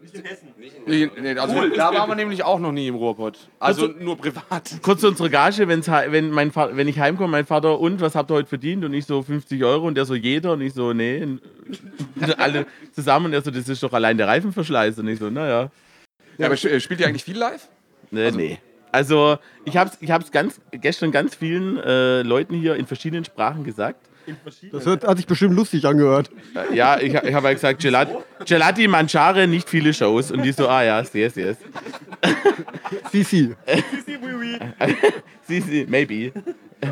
Ruhrpott. 0.00 0.86
Nee, 0.86 1.10
nee, 1.20 1.38
also 1.38 1.56
Cool, 1.56 1.70
da 1.70 1.94
waren 1.94 2.08
wir 2.08 2.14
nämlich 2.14 2.42
auch 2.42 2.58
noch 2.58 2.72
nie 2.72 2.88
im 2.88 2.94
Ruhrpott. 2.94 3.38
Also 3.58 3.86
nur 3.86 4.16
privat. 4.16 4.78
Kurz 4.82 5.04
unsere 5.04 5.30
Gage, 5.30 5.68
wenn's, 5.68 5.88
wenn, 5.88 6.30
mein 6.30 6.50
Vater, 6.52 6.76
wenn 6.76 6.88
ich 6.88 6.98
heimkomme, 6.98 7.30
mein 7.30 7.46
Vater, 7.46 7.78
und 7.78 8.00
was 8.00 8.14
habt 8.14 8.30
ihr 8.30 8.34
heute 8.34 8.48
verdient? 8.48 8.84
Und 8.84 8.94
ich 8.94 9.06
so 9.06 9.22
50 9.22 9.62
Euro 9.64 9.86
und 9.86 9.94
der 9.94 10.06
so 10.06 10.14
jeder 10.14 10.52
und 10.52 10.60
ich 10.60 10.74
so, 10.74 10.92
nee. 10.92 11.22
Und 11.22 11.40
alle 12.38 12.66
zusammen 12.92 13.26
und 13.26 13.32
er 13.34 13.42
so, 13.42 13.50
das 13.50 13.68
ist 13.68 13.82
doch 13.82 13.92
allein 13.92 14.16
der 14.16 14.28
Reifenverschleiß. 14.28 14.98
Und 14.98 15.08
ich 15.08 15.18
so, 15.18 15.30
naja. 15.30 15.70
Ja, 16.38 16.46
aber 16.46 16.56
spielt 16.56 17.00
ihr 17.00 17.06
eigentlich 17.06 17.24
viel 17.24 17.36
live? 17.36 17.68
Nee, 18.10 18.30
nee. 18.30 18.58
Also 18.92 19.38
ich 19.64 19.76
habe 19.76 19.90
es 19.90 19.98
ich 20.00 20.10
hab's 20.10 20.32
ganz, 20.32 20.60
gestern 20.72 21.12
ganz 21.12 21.34
vielen 21.34 21.78
äh, 21.78 22.22
Leuten 22.22 22.54
hier 22.54 22.74
in 22.74 22.86
verschiedenen 22.86 23.24
Sprachen 23.24 23.62
gesagt. 23.62 24.09
Das 24.72 24.86
hört, 24.86 25.04
hat 25.06 25.16
sich 25.16 25.26
bestimmt 25.26 25.54
lustig 25.54 25.84
angehört. 25.86 26.30
Äh, 26.54 26.74
Ja, 26.74 26.98
ich, 27.00 27.14
ich 27.14 27.34
habe 27.34 27.48
halt 27.48 27.56
gesagt, 27.56 27.80
Gelati, 27.80 28.14
Gelati 28.44 28.88
Mangiare, 28.88 29.46
nicht 29.46 29.68
viele 29.68 29.92
Shows. 29.92 30.30
Und 30.30 30.42
die 30.42 30.52
so, 30.52 30.68
ah 30.68 30.82
ja, 30.82 31.00
yes, 31.12 31.34
yes. 31.36 31.56
CC. 33.10 33.56
Sie, 35.46 35.60
sie, 35.60 35.86
maybe. 35.88 36.32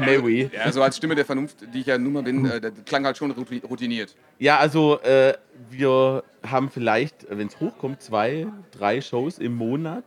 Maybe. 0.00 0.50
Ja, 0.54 0.70
so 0.70 0.82
als 0.82 0.96
Stimme 0.96 1.14
der 1.14 1.24
Vernunft, 1.24 1.58
die 1.72 1.80
ich 1.80 1.86
ja 1.86 1.96
nun 1.96 2.12
mal 2.12 2.22
bin, 2.22 2.44
äh, 2.44 2.60
das 2.60 2.72
klang 2.84 3.04
halt 3.06 3.16
schon 3.16 3.30
routiniert. 3.30 4.14
Ja, 4.38 4.58
also 4.58 5.00
äh, 5.00 5.34
wir 5.70 6.24
haben 6.46 6.70
vielleicht, 6.70 7.26
wenn 7.30 7.46
es 7.46 7.58
hochkommt, 7.58 8.02
zwei, 8.02 8.46
drei 8.70 9.00
Shows 9.00 9.38
im 9.38 9.54
Monat. 9.54 10.04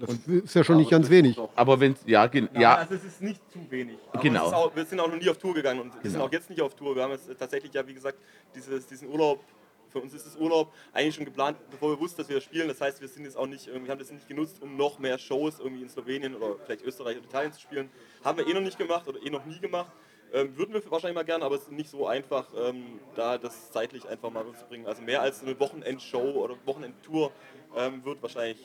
Das 0.00 0.10
ist 0.26 0.54
ja 0.54 0.62
schon 0.64 0.76
nicht 0.76 0.90
ganz 0.90 1.10
wenig. 1.10 1.38
Aber 1.56 1.80
wenn 1.80 1.92
es, 1.92 1.98
ja, 2.06 2.26
gen- 2.26 2.48
Ja, 2.54 2.60
ja, 2.60 2.74
also 2.76 2.94
es 2.94 3.04
ist 3.04 3.20
nicht 3.20 3.40
zu 3.50 3.58
wenig. 3.70 3.98
Aber 4.12 4.22
Genau. 4.22 4.46
es 4.46 4.52
auch, 4.52 4.76
wir 4.76 4.84
sind 4.84 5.00
auch 5.00 5.08
noch 5.08 5.16
nie 5.18 5.28
auf 5.28 5.38
Tour 5.38 5.54
gegangen 5.54 5.80
und 5.80 5.94
wir 5.94 6.02
sind 6.02 6.12
Genau. 6.12 6.26
auch 6.26 6.32
jetzt 6.32 6.48
nicht 6.50 6.62
auf 6.62 6.74
Tour. 6.74 6.94
Wir 6.94 7.02
haben 7.02 7.12
jetzt 7.12 7.28
tatsächlich 7.38 7.72
ja, 7.72 7.86
wie 7.86 7.94
gesagt, 7.94 8.18
dieses, 8.54 8.86
diesen 8.86 9.08
Urlaub, 9.08 9.40
für 9.88 10.00
uns 10.00 10.12
ist 10.14 10.26
das 10.26 10.36
Urlaub 10.36 10.72
eigentlich 10.92 11.14
schon 11.14 11.24
geplant, 11.24 11.56
bevor 11.70 11.90
wir 11.90 11.98
wussten, 12.00 12.18
dass 12.18 12.28
wir 12.28 12.40
spielen. 12.40 12.68
Das 12.68 12.80
heißt, 12.80 13.00
wir 13.00 13.08
sind 13.08 13.24
jetzt 13.24 13.36
auch 13.36 13.46
nicht, 13.46 13.66
irgendwie 13.66 13.90
haben 13.90 13.98
das 13.98 14.12
nicht 14.12 14.28
genutzt, 14.28 14.60
um 14.62 14.76
noch 14.76 14.98
mehr 14.98 15.18
Shows 15.18 15.58
irgendwie 15.58 15.82
in 15.82 15.88
Slowenien 15.88 16.34
oder 16.36 16.56
vielleicht 16.64 16.84
Österreich 16.84 17.16
oder 17.16 17.24
Italien 17.26 17.52
zu 17.52 17.60
spielen. 17.60 17.88
Haben 18.22 18.38
wir 18.38 18.46
eh 18.46 18.52
noch 18.54 18.60
nicht 18.60 18.78
gemacht 18.78 19.08
oder 19.08 19.18
eh 19.24 19.30
noch 19.30 19.44
nie 19.46 19.58
gemacht. 19.58 19.90
Ähm, 20.30 20.54
würden 20.58 20.74
wir 20.74 20.82
wahrscheinlich 20.90 21.14
mal 21.14 21.24
gerne, 21.24 21.42
aber 21.44 21.54
es 21.54 21.62
ist 21.62 21.72
nicht 21.72 21.88
so 21.88 22.06
einfach, 22.06 22.46
ähm, 22.54 23.00
da 23.16 23.38
das 23.38 23.72
zeitlich 23.72 24.06
einfach 24.06 24.30
mal 24.30 24.44
zu 24.54 24.66
bringen. 24.66 24.86
Also 24.86 25.00
mehr 25.00 25.22
als 25.22 25.42
eine 25.42 25.58
Wochenendshow 25.58 26.20
oder 26.44 26.54
Wochenendtour 26.66 27.32
ähm, 27.74 28.04
wird 28.04 28.20
wahrscheinlich 28.22 28.58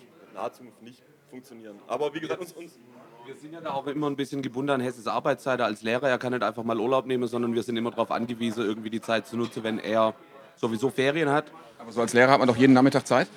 Zukunft 0.51 0.81
nicht 0.81 1.01
funktionieren. 1.37 1.75
Aber 1.87 2.13
wie 2.13 2.19
gesagt, 2.19 2.39
uns, 2.39 2.51
uns 2.53 2.73
Wir 3.25 3.33
sind 3.35 3.53
ja 3.53 3.59
da 3.61 3.71
auch 3.71 3.87
immer 3.87 4.07
ein 4.09 4.15
bisschen 4.15 4.41
gebunden 4.43 4.69
an 4.69 4.81
Hesses 4.81 5.07
Arbeitszeit. 5.07 5.59
Als 5.61 5.81
Lehrer 5.81 6.07
er 6.09 6.17
kann 6.19 6.31
nicht 6.31 6.43
einfach 6.43 6.63
mal 6.63 6.77
Urlaub 6.79 7.05
nehmen, 7.07 7.27
sondern 7.27 7.55
wir 7.55 7.63
sind 7.63 7.75
immer 7.75 7.89
darauf 7.89 8.11
angewiesen, 8.11 8.63
irgendwie 8.63 8.89
die 8.91 9.01
Zeit 9.01 9.25
zu 9.27 9.35
nutzen, 9.37 9.63
wenn 9.63 9.79
er 9.79 10.13
sowieso 10.57 10.89
Ferien 10.91 11.29
hat. 11.29 11.45
Aber 11.79 11.91
so 11.91 12.01
als 12.01 12.13
Lehrer 12.13 12.31
hat 12.33 12.39
man 12.39 12.47
doch 12.47 12.55
jeden 12.57 12.73
Nachmittag 12.73 13.07
Zeit. 13.07 13.27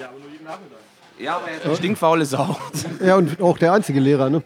Ja, 0.00 0.08
aber 0.08 0.18
nur 0.18 0.30
jeden 0.30 0.44
Nachmittag. 0.44 0.78
Ja, 1.18 1.36
aber 1.36 1.48
er 1.50 1.56
ist 1.58 1.66
eine 1.66 1.76
stinkfaule 1.76 2.24
Sau. 2.24 2.56
Ja, 3.04 3.16
und 3.16 3.38
auch 3.40 3.58
der 3.58 3.72
einzige 3.74 4.00
Lehrer, 4.00 4.30
ne? 4.30 4.42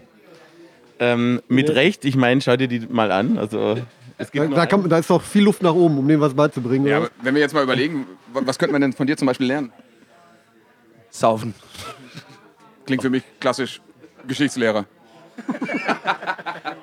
ähm, 0.98 1.40
mit 1.48 1.70
Recht, 1.70 2.04
ich 2.06 2.16
meine, 2.16 2.40
schau 2.40 2.56
dir 2.56 2.66
die 2.68 2.80
mal 2.80 3.12
an. 3.12 3.38
Also 3.38 3.76
es 4.18 4.30
gibt 4.32 4.50
Da, 4.50 4.56
da, 4.56 4.66
kann, 4.66 4.88
da 4.88 4.98
ist 4.98 5.10
doch 5.10 5.22
viel 5.22 5.42
Luft 5.44 5.62
nach 5.62 5.74
oben, 5.74 5.98
um 5.98 6.08
dem 6.08 6.20
was 6.20 6.32
beizubringen. 6.34 6.86
Ja, 6.86 7.06
wenn 7.22 7.34
wir 7.34 7.42
jetzt 7.42 7.52
mal 7.54 7.62
überlegen, 7.62 8.06
wa- 8.32 8.40
was 8.44 8.58
könnte 8.58 8.72
man 8.72 8.80
denn 8.80 8.94
von 8.94 9.06
dir 9.06 9.16
zum 9.16 9.26
Beispiel 9.26 9.46
lernen? 9.46 9.72
Saufen. 11.10 11.54
Klingt 12.86 13.02
für 13.02 13.10
mich 13.10 13.22
klassisch 13.40 13.80
Geschichtslehrer. 14.26 14.86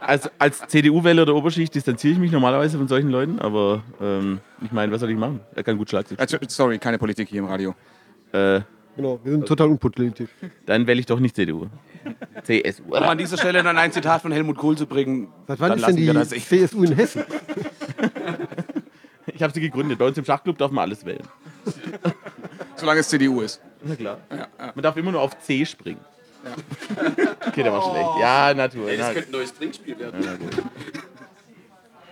Also 0.05 0.29
als 0.37 0.59
CDU-Wähler 0.67 1.25
der 1.25 1.33
Oberschicht 1.33 1.73
distanziere 1.73 2.13
ich 2.13 2.19
mich 2.19 2.29
normalerweise 2.31 2.77
von 2.77 2.89
solchen 2.89 3.09
Leuten, 3.09 3.39
aber 3.39 3.83
ähm, 4.01 4.41
ich 4.61 4.71
meine, 4.73 4.91
was 4.91 4.99
soll 4.99 5.09
ich 5.09 5.15
machen? 5.17 5.39
Er 5.55 5.63
kann 5.63 5.77
gut 5.77 5.89
Schlagzeug 5.89 6.19
Äh, 6.19 6.27
sorry, 6.49 6.77
keine 6.77 6.97
Politik 6.97 7.29
hier 7.29 7.39
im 7.39 7.45
Radio. 7.45 7.73
Äh, 8.33 8.61
Genau, 8.95 9.19
wir 9.23 9.31
sind 9.31 9.47
total 9.47 9.69
unpolitisch. 9.69 10.29
dann 10.65 10.85
wähle 10.85 10.99
ich 10.99 11.05
doch 11.07 11.19
nicht 11.19 11.35
CDU. 11.35 11.67
CSU. 12.43 12.83
Um 12.87 12.93
an 13.03 13.17
dieser 13.17 13.37
Stelle 13.37 13.63
dann 13.63 13.77
ein 13.77 13.91
Zitat 13.93 14.21
von 14.21 14.31
Helmut 14.31 14.57
Kohl 14.57 14.77
zu 14.77 14.85
bringen, 14.85 15.29
Seit 15.47 15.59
wann 15.61 15.69
dann 15.69 15.79
ist 15.79 15.87
denn 15.87 15.95
lassen 15.95 15.97
die 15.97 16.05
wir 16.05 16.13
das 16.13 16.31
echt. 16.33 16.47
CSU 16.49 16.83
in 16.83 16.95
Hessen? 16.95 17.23
Ich 19.27 19.41
habe 19.41 19.53
sie 19.53 19.61
gegründet. 19.61 19.97
Bei 19.97 20.05
uns 20.05 20.17
im 20.17 20.25
Schachclub 20.25 20.57
darf 20.57 20.69
man 20.69 20.83
alles 20.83 21.05
wählen. 21.05 21.23
Solange 22.75 22.99
es 22.99 23.07
CDU 23.09 23.41
ist. 23.41 23.61
Na 23.83 23.95
klar. 23.95 24.17
Man 24.75 24.81
darf 24.81 24.95
immer 24.97 25.11
nur 25.11 25.21
auf 25.21 25.37
C 25.39 25.65
springen. 25.65 25.99
Okay, 27.47 27.63
der 27.63 27.71
war 27.71 27.81
schlecht. 27.81 28.09
Ja, 28.19 28.53
natürlich. 28.53 28.99
Na, 28.99 29.07
ein 29.07 29.25
neues 29.31 29.53
Trinkspiel 29.53 29.97
werden. 29.97 30.21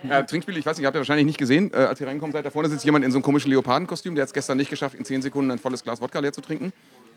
Ja, 0.02 0.22
Trinkspiel, 0.22 0.56
ich 0.56 0.66
weiß 0.66 0.78
nicht, 0.78 0.86
habt 0.86 0.96
ihr 0.96 1.00
wahrscheinlich 1.00 1.26
nicht 1.26 1.38
gesehen, 1.38 1.70
äh, 1.72 1.76
als 1.76 2.00
ihr 2.00 2.06
reingekommen 2.08 2.32
seid. 2.32 2.44
Da 2.44 2.50
vorne 2.50 2.68
sitzt 2.68 2.84
jemand 2.84 3.04
in 3.04 3.12
so 3.12 3.18
einem 3.18 3.22
komischen 3.22 3.50
Leopardenkostüm, 3.50 4.14
der 4.14 4.22
hat 4.22 4.28
es 4.28 4.32
gestern 4.32 4.56
nicht 4.56 4.68
geschafft, 4.70 4.96
in 4.96 5.04
10 5.04 5.22
Sekunden 5.22 5.50
ein 5.50 5.58
volles 5.58 5.82
Glas 5.84 6.00
Wodka 6.00 6.18
leer 6.18 6.32
zu 6.32 6.40
trinken. 6.40 6.72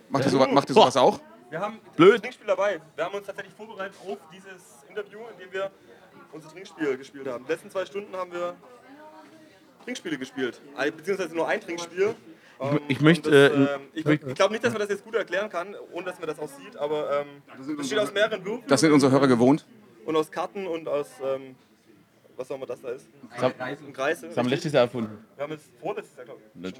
Macht 0.09 0.25
ihr, 0.25 0.29
sowas, 0.29 0.49
macht 0.51 0.69
ihr 0.69 0.75
sowas 0.75 0.95
auch? 0.95 1.19
Wir 1.49 1.59
haben 1.59 1.79
Blöd. 1.95 2.15
das 2.15 2.21
Trinkspiel 2.21 2.47
dabei. 2.47 2.79
Wir 2.95 3.05
haben 3.05 3.15
uns 3.15 3.25
tatsächlich 3.25 3.55
vorbereitet 3.55 3.95
auf 4.07 4.17
dieses 4.31 4.83
Interview, 4.87 5.19
in 5.33 5.39
dem 5.39 5.51
wir 5.53 5.71
unser 6.31 6.49
Trinkspiel 6.49 6.97
gespielt 6.97 7.27
haben. 7.27 7.45
Die 7.45 7.51
letzten 7.51 7.71
zwei 7.71 7.85
Stunden 7.85 8.15
haben 8.15 8.31
wir 8.31 8.55
Trinkspiele 9.83 10.17
gespielt. 10.17 10.61
Äh, 10.77 10.91
Beziehungsweise 10.91 11.35
nur 11.35 11.47
ein 11.47 11.61
Trinkspiel. 11.61 12.13
Ähm, 12.59 12.79
ich 12.87 13.01
möchte, 13.01 13.29
äh, 13.29 13.53
ähm, 13.53 13.67
ich 13.93 14.05
ich 14.05 14.35
glaube 14.35 14.53
nicht, 14.53 14.63
dass 14.63 14.71
man 14.71 14.79
das 14.81 14.89
jetzt 14.89 15.03
gut 15.03 15.15
erklären 15.15 15.49
kann, 15.49 15.75
ohne 15.91 16.05
dass 16.05 16.19
man 16.19 16.27
das 16.27 16.39
auch 16.39 16.47
sieht, 16.47 16.77
aber 16.77 17.21
ähm, 17.21 17.27
das 17.57 17.75
besteht 17.75 17.99
aus 17.99 18.13
mehreren 18.13 18.43
Würfeln 18.45 18.63
Das 18.67 18.79
sind 18.81 18.91
unsere 18.93 19.11
Hörer 19.11 19.27
gewohnt. 19.27 19.65
und 20.05 20.15
aus 20.15 20.31
Karten 20.31 20.65
und 20.67 20.87
aus, 20.87 21.07
ähm, 21.21 21.55
was 22.37 22.49
auch 22.51 22.55
immer 22.55 22.65
das 22.65 22.81
da 22.81 22.89
ist. 22.89 23.07
haben, 23.41 23.53
Ein 23.59 23.93
Kreis. 23.93 24.21
das 24.21 24.37
haben 24.37 24.45
wir 24.45 24.51
letztes 24.51 24.71
Jahr 24.73 24.83
erfunden. 24.83 25.17
Wir 25.35 25.43
haben 25.43 25.51
jetzt 25.51 25.65
vorletztes 25.81 26.15
Jahr, 26.15 26.25
glaube 26.25 26.41
ich, 26.63 26.73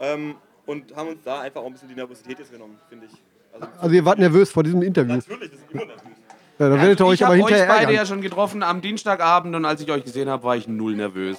ähm, 0.00 0.34
und 0.66 0.94
haben 0.94 1.08
uns 1.08 1.22
da 1.24 1.40
einfach 1.40 1.60
auch 1.62 1.66
ein 1.66 1.72
bisschen 1.72 1.88
die 1.88 1.94
Nervosität 1.94 2.38
jetzt 2.38 2.52
genommen, 2.52 2.78
finde 2.88 3.06
ich. 3.06 3.12
Also, 3.52 3.66
Also 3.80 3.94
ihr 3.94 4.04
wart 4.04 4.18
nervös 4.18 4.50
vor 4.50 4.62
diesem 4.62 4.82
Interview. 4.82 5.14
natürlich, 5.14 5.50
das 5.50 5.60
ist 5.60 5.70
immer 5.72 5.84
nervös. 5.86 6.02
Ja, 6.58 6.68
da 6.68 6.76
werdet 6.76 7.00
ihr 7.00 7.06
euch 7.06 7.14
ich 7.14 7.22
habe 7.22 7.34
euch 7.36 7.42
beide 7.50 7.58
ärgern. 7.68 7.94
ja 7.94 8.04
schon 8.06 8.20
getroffen 8.20 8.62
am 8.62 8.82
Dienstagabend 8.82 9.56
und 9.56 9.64
als 9.64 9.80
ich 9.80 9.90
euch 9.90 10.04
gesehen 10.04 10.28
habe, 10.28 10.44
war 10.44 10.56
ich 10.56 10.68
null 10.68 10.94
nervös. 10.94 11.38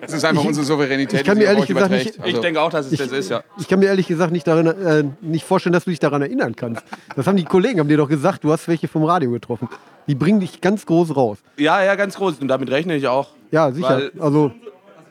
Das 0.00 0.12
ist 0.12 0.24
einfach 0.24 0.44
unsere 0.44 0.64
Souveränität, 0.64 1.20
ich 1.20 1.26
kann 1.26 1.36
die 1.38 1.44
mir 1.44 1.50
ehrlich 1.50 1.66
gesagt 1.66 1.90
nicht- 1.90 2.16
Ich 2.16 2.22
Also, 2.22 2.40
denke 2.40 2.60
auch, 2.60 2.70
dass 2.70 2.86
es 2.90 2.98
das 2.98 3.10
ist, 3.10 3.30
ja. 3.30 3.42
Ich 3.58 3.66
kann 3.68 3.80
mir 3.80 3.86
ehrlich 3.86 4.06
gesagt 4.06 4.32
nicht, 4.32 4.46
daran, 4.46 4.66
äh, 4.66 5.04
nicht 5.20 5.44
vorstellen, 5.44 5.72
dass 5.72 5.84
du 5.84 5.90
dich 5.90 5.98
daran 5.98 6.22
erinnern 6.22 6.54
kannst. 6.56 6.82
Das 7.16 7.26
haben 7.26 7.36
die 7.36 7.44
Kollegen, 7.44 7.80
haben 7.80 7.88
dir 7.88 7.96
doch 7.96 8.08
gesagt, 8.08 8.44
du 8.44 8.52
hast 8.52 8.68
welche 8.68 8.86
vom 8.88 9.04
Radio 9.04 9.30
getroffen. 9.30 9.68
Die 10.06 10.14
bringen 10.14 10.40
dich 10.40 10.60
ganz 10.60 10.86
groß 10.86 11.16
raus. 11.16 11.38
Ja, 11.56 11.82
ja, 11.82 11.94
ganz 11.96 12.16
groß. 12.16 12.38
Und 12.40 12.48
damit 12.48 12.70
rechne 12.70 12.94
ich 12.96 13.06
auch. 13.08 13.30
Ja, 13.50 13.72
sicher. 13.72 13.88
Weil- 13.88 14.12
also, 14.20 14.44
Also 14.52 14.54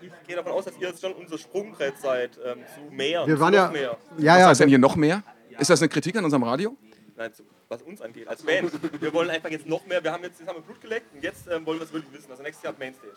ich 0.01 0.11
gehe 0.27 0.35
davon 0.35 0.51
aus, 0.53 0.65
dass 0.65 0.73
ihr 0.79 0.87
jetzt 0.87 1.01
schon 1.01 1.13
unser 1.13 1.37
Sprungbrett 1.37 1.99
seid 2.01 2.31
ähm, 2.45 2.59
zu 2.73 2.93
mehr. 2.95 3.27
wir 3.27 3.35
zu 3.35 3.39
waren 3.41 3.53
noch 3.53 3.59
ja. 3.59 3.69
Mehr. 3.71 3.97
Ja, 4.17 4.33
was 4.33 4.39
ja. 4.39 4.47
heißt 4.47 4.61
denn 4.61 4.69
hier 4.69 4.79
noch 4.79 4.95
mehr? 4.95 5.23
Ist 5.59 5.69
das 5.69 5.81
eine 5.81 5.89
Kritik 5.89 6.15
an 6.15 6.23
unserem 6.23 6.43
Radio? 6.43 6.75
Nein, 7.15 7.33
zu, 7.33 7.43
was 7.67 7.81
uns 7.81 8.01
angeht, 8.01 8.27
als 8.27 8.43
Band. 8.43 8.71
Wir 9.01 9.13
wollen 9.13 9.29
einfach 9.31 9.49
jetzt 9.49 9.65
noch 9.67 9.85
mehr. 9.87 10.03
Wir 10.03 10.11
haben 10.13 10.23
jetzt, 10.23 10.39
jetzt 10.39 10.47
haben 10.47 10.57
wir 10.57 10.61
Blut 10.61 10.79
geleckt 10.81 11.07
und 11.15 11.23
jetzt 11.23 11.47
ähm, 11.51 11.65
wollen 11.65 11.79
wir 11.79 11.85
es 11.85 11.91
wirklich 11.93 12.13
wissen. 12.13 12.29
Also 12.31 12.43
nächstes 12.43 12.63
Jahr 12.63 12.73
Mainstage. 12.77 13.11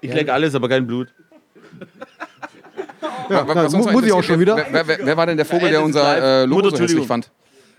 Ich 0.00 0.12
leck 0.12 0.28
alles, 0.30 0.54
aber 0.54 0.68
kein 0.68 0.86
Blut. 0.86 1.08
ja, 3.28 3.46
Was 3.46 3.54
da 3.54 3.62
uns 3.64 3.72
mu- 3.74 3.84
mal 3.84 3.92
muss 3.92 4.04
ich 4.04 4.12
auch 4.12 4.22
schon 4.22 4.40
wieder. 4.40 4.56
Wer, 4.70 4.86
wer, 4.86 4.98
wer 5.04 5.16
war 5.16 5.26
denn 5.26 5.36
der 5.36 5.46
Vogel, 5.46 5.70
der 5.70 5.82
unser 5.82 6.42
äh, 6.42 6.44
Logo 6.44 6.70
so 6.70 6.78
hässlich 6.78 7.06
fand? 7.06 7.30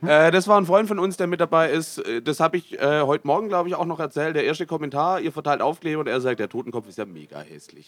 Äh, 0.05 0.31
das 0.31 0.47
war 0.47 0.57
ein 0.59 0.65
Freund 0.65 0.87
von 0.87 0.97
uns, 0.99 1.17
der 1.17 1.27
mit 1.27 1.39
dabei 1.41 1.69
ist. 1.71 1.99
Äh, 1.99 2.21
Das 2.21 2.39
habe 2.39 2.57
ich 2.57 2.79
äh, 2.79 3.01
heute 3.01 3.27
Morgen, 3.27 3.49
glaube 3.49 3.69
ich, 3.69 3.75
auch 3.75 3.85
noch 3.85 3.99
erzählt. 3.99 4.35
Der 4.35 4.45
erste 4.45 4.65
Kommentar, 4.65 5.19
ihr 5.19 5.31
verteilt 5.31 5.61
Aufkleber 5.61 5.99
und 6.01 6.07
er 6.07 6.19
sagt, 6.21 6.39
der 6.39 6.49
Totenkopf 6.49 6.87
ist 6.89 6.97
ja 6.97 7.05
mega 7.05 7.39
hässlich. 7.41 7.87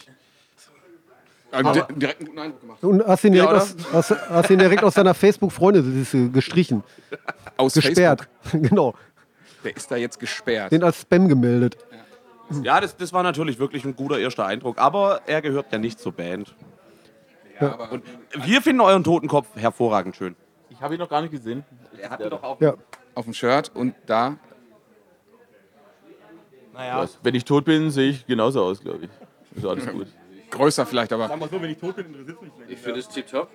Also 1.52 1.72
di- 1.82 1.94
direkt 2.00 2.20
einen 2.20 2.28
guten 2.28 2.40
Eindruck 2.40 2.62
gemacht. 2.62 2.84
Und 2.84 3.06
hast 3.06 3.24
ihn 3.24 3.34
direkt, 3.34 3.52
Ja, 3.52 3.58
aus, 3.60 3.76
hast, 3.92 4.30
hast 4.30 4.50
ihn 4.50 4.58
direkt 4.60 4.84
aus 4.84 4.96
deiner 4.96 5.14
Facebook-Freunde 5.14 5.84
gestrichen. 6.32 6.84
Aus 7.58 7.74
Gesperrt. 7.76 8.28
genau. 8.52 8.96
Der 9.64 9.76
ist 9.78 9.90
da 9.90 9.96
jetzt 9.96 10.20
gesperrt. 10.20 10.72
Den 10.72 10.84
als 10.84 11.00
Spam 11.02 11.28
gemeldet. 11.30 11.78
Ja, 12.62 12.82
das, 12.82 12.98
das 12.98 13.14
war 13.14 13.24
natürlich 13.24 13.60
wirklich 13.60 13.86
ein 13.86 13.96
guter 13.96 14.20
erster 14.20 14.46
Eindruck. 14.46 14.78
Aber 14.78 15.22
er 15.26 15.42
gehört 15.42 15.72
ja 15.72 15.78
nicht 15.78 16.00
zur 16.00 16.12
Band. 16.12 16.56
Und 17.92 18.04
wir 18.34 18.62
finden 18.62 18.82
euren 18.82 19.04
Totenkopf 19.04 19.48
hervorragend 19.56 20.16
schön. 20.16 20.36
Ich 20.70 20.82
habe 20.82 20.96
ihn 20.96 21.00
noch 21.00 21.10
gar 21.10 21.22
nicht 21.22 21.32
gesehen. 21.32 21.64
Er 21.98 22.10
hat 22.10 22.20
doch 22.22 22.44
auch 22.44 22.60
Ja. 22.60 22.76
Auf 23.16 23.26
dem 23.26 23.34
Shirt 23.34 23.72
und 23.74 23.96
da. 24.06 24.38
Was? 26.74 27.20
Wenn 27.22 27.36
ich 27.36 27.46
tot 27.46 27.66
bin, 27.66 27.92
sehe 27.92 28.10
ich 28.10 28.26
genauso 28.26 28.64
aus, 28.64 28.82
glaube 28.82 29.06
ich. 29.06 29.58
Ist 29.58 29.66
alles 29.66 29.88
gut. 29.88 30.08
Größer 30.50 30.86
vielleicht, 30.86 31.14
aber. 31.14 31.28
Sag 31.28 31.40
mal 31.40 31.50
so, 31.50 31.62
wenn 31.62 31.70
ich 31.70 31.78
tot 31.78 31.96
bin, 31.96 32.08
interessiert 32.08 32.42
mich 32.42 32.54
nicht. 32.56 32.72
Ich 32.72 32.80
finde 32.80 33.00
es 33.00 33.10
tipptopp. 33.10 33.50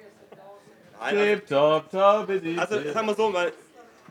top, 1.49 1.90
top, 1.90 2.30
ist 2.30 2.59
Also, 2.59 2.92
sagen 2.92 3.07
wir 3.07 3.14
so, 3.14 3.33
weil 3.33 3.52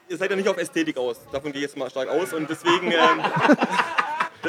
ihr 0.09 0.17
seid 0.17 0.29
ja 0.29 0.35
nicht 0.35 0.49
auf 0.49 0.57
Ästhetik 0.57 0.97
aus. 0.97 1.19
Davon 1.31 1.51
gehe 1.53 1.61
ich 1.61 1.67
jetzt 1.67 1.77
mal 1.77 1.89
stark 1.89 2.09
aus 2.09 2.33
und 2.33 2.49
deswegen. 2.49 2.91
Ähm, 2.91 3.21
deswegen 3.21 3.67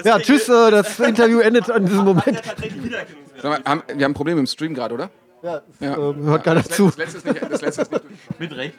Ja, 0.05 0.19
tschüss, 0.19 0.49
äh, 0.49 0.71
das 0.71 0.99
Interview 1.01 1.41
endet 1.41 1.71
an 1.71 1.85
diesem 1.87 2.05
Moment. 2.05 2.41
mal, 3.43 3.61
haben, 3.65 3.83
wir 3.87 4.05
haben 4.05 4.11
ein 4.13 4.15
Problem 4.15 4.39
im 4.39 4.47
Stream 4.47 4.75
gerade, 4.75 4.95
oder? 4.95 5.11
Ja, 5.43 5.63
Ja. 5.81 5.93
äh, 5.93 6.15
hört 6.15 6.45
keiner 6.45 6.65
zu. 6.65 6.87
Das 6.87 6.97
letzte 6.97 7.19
ist 7.19 7.27
nicht, 7.27 7.43
das 7.53 7.61
letzte 7.63 7.83
ist 7.83 7.93
nicht 7.93 8.03
durch. 8.05 8.39
Mit 8.39 8.57
Recht. 8.57 8.75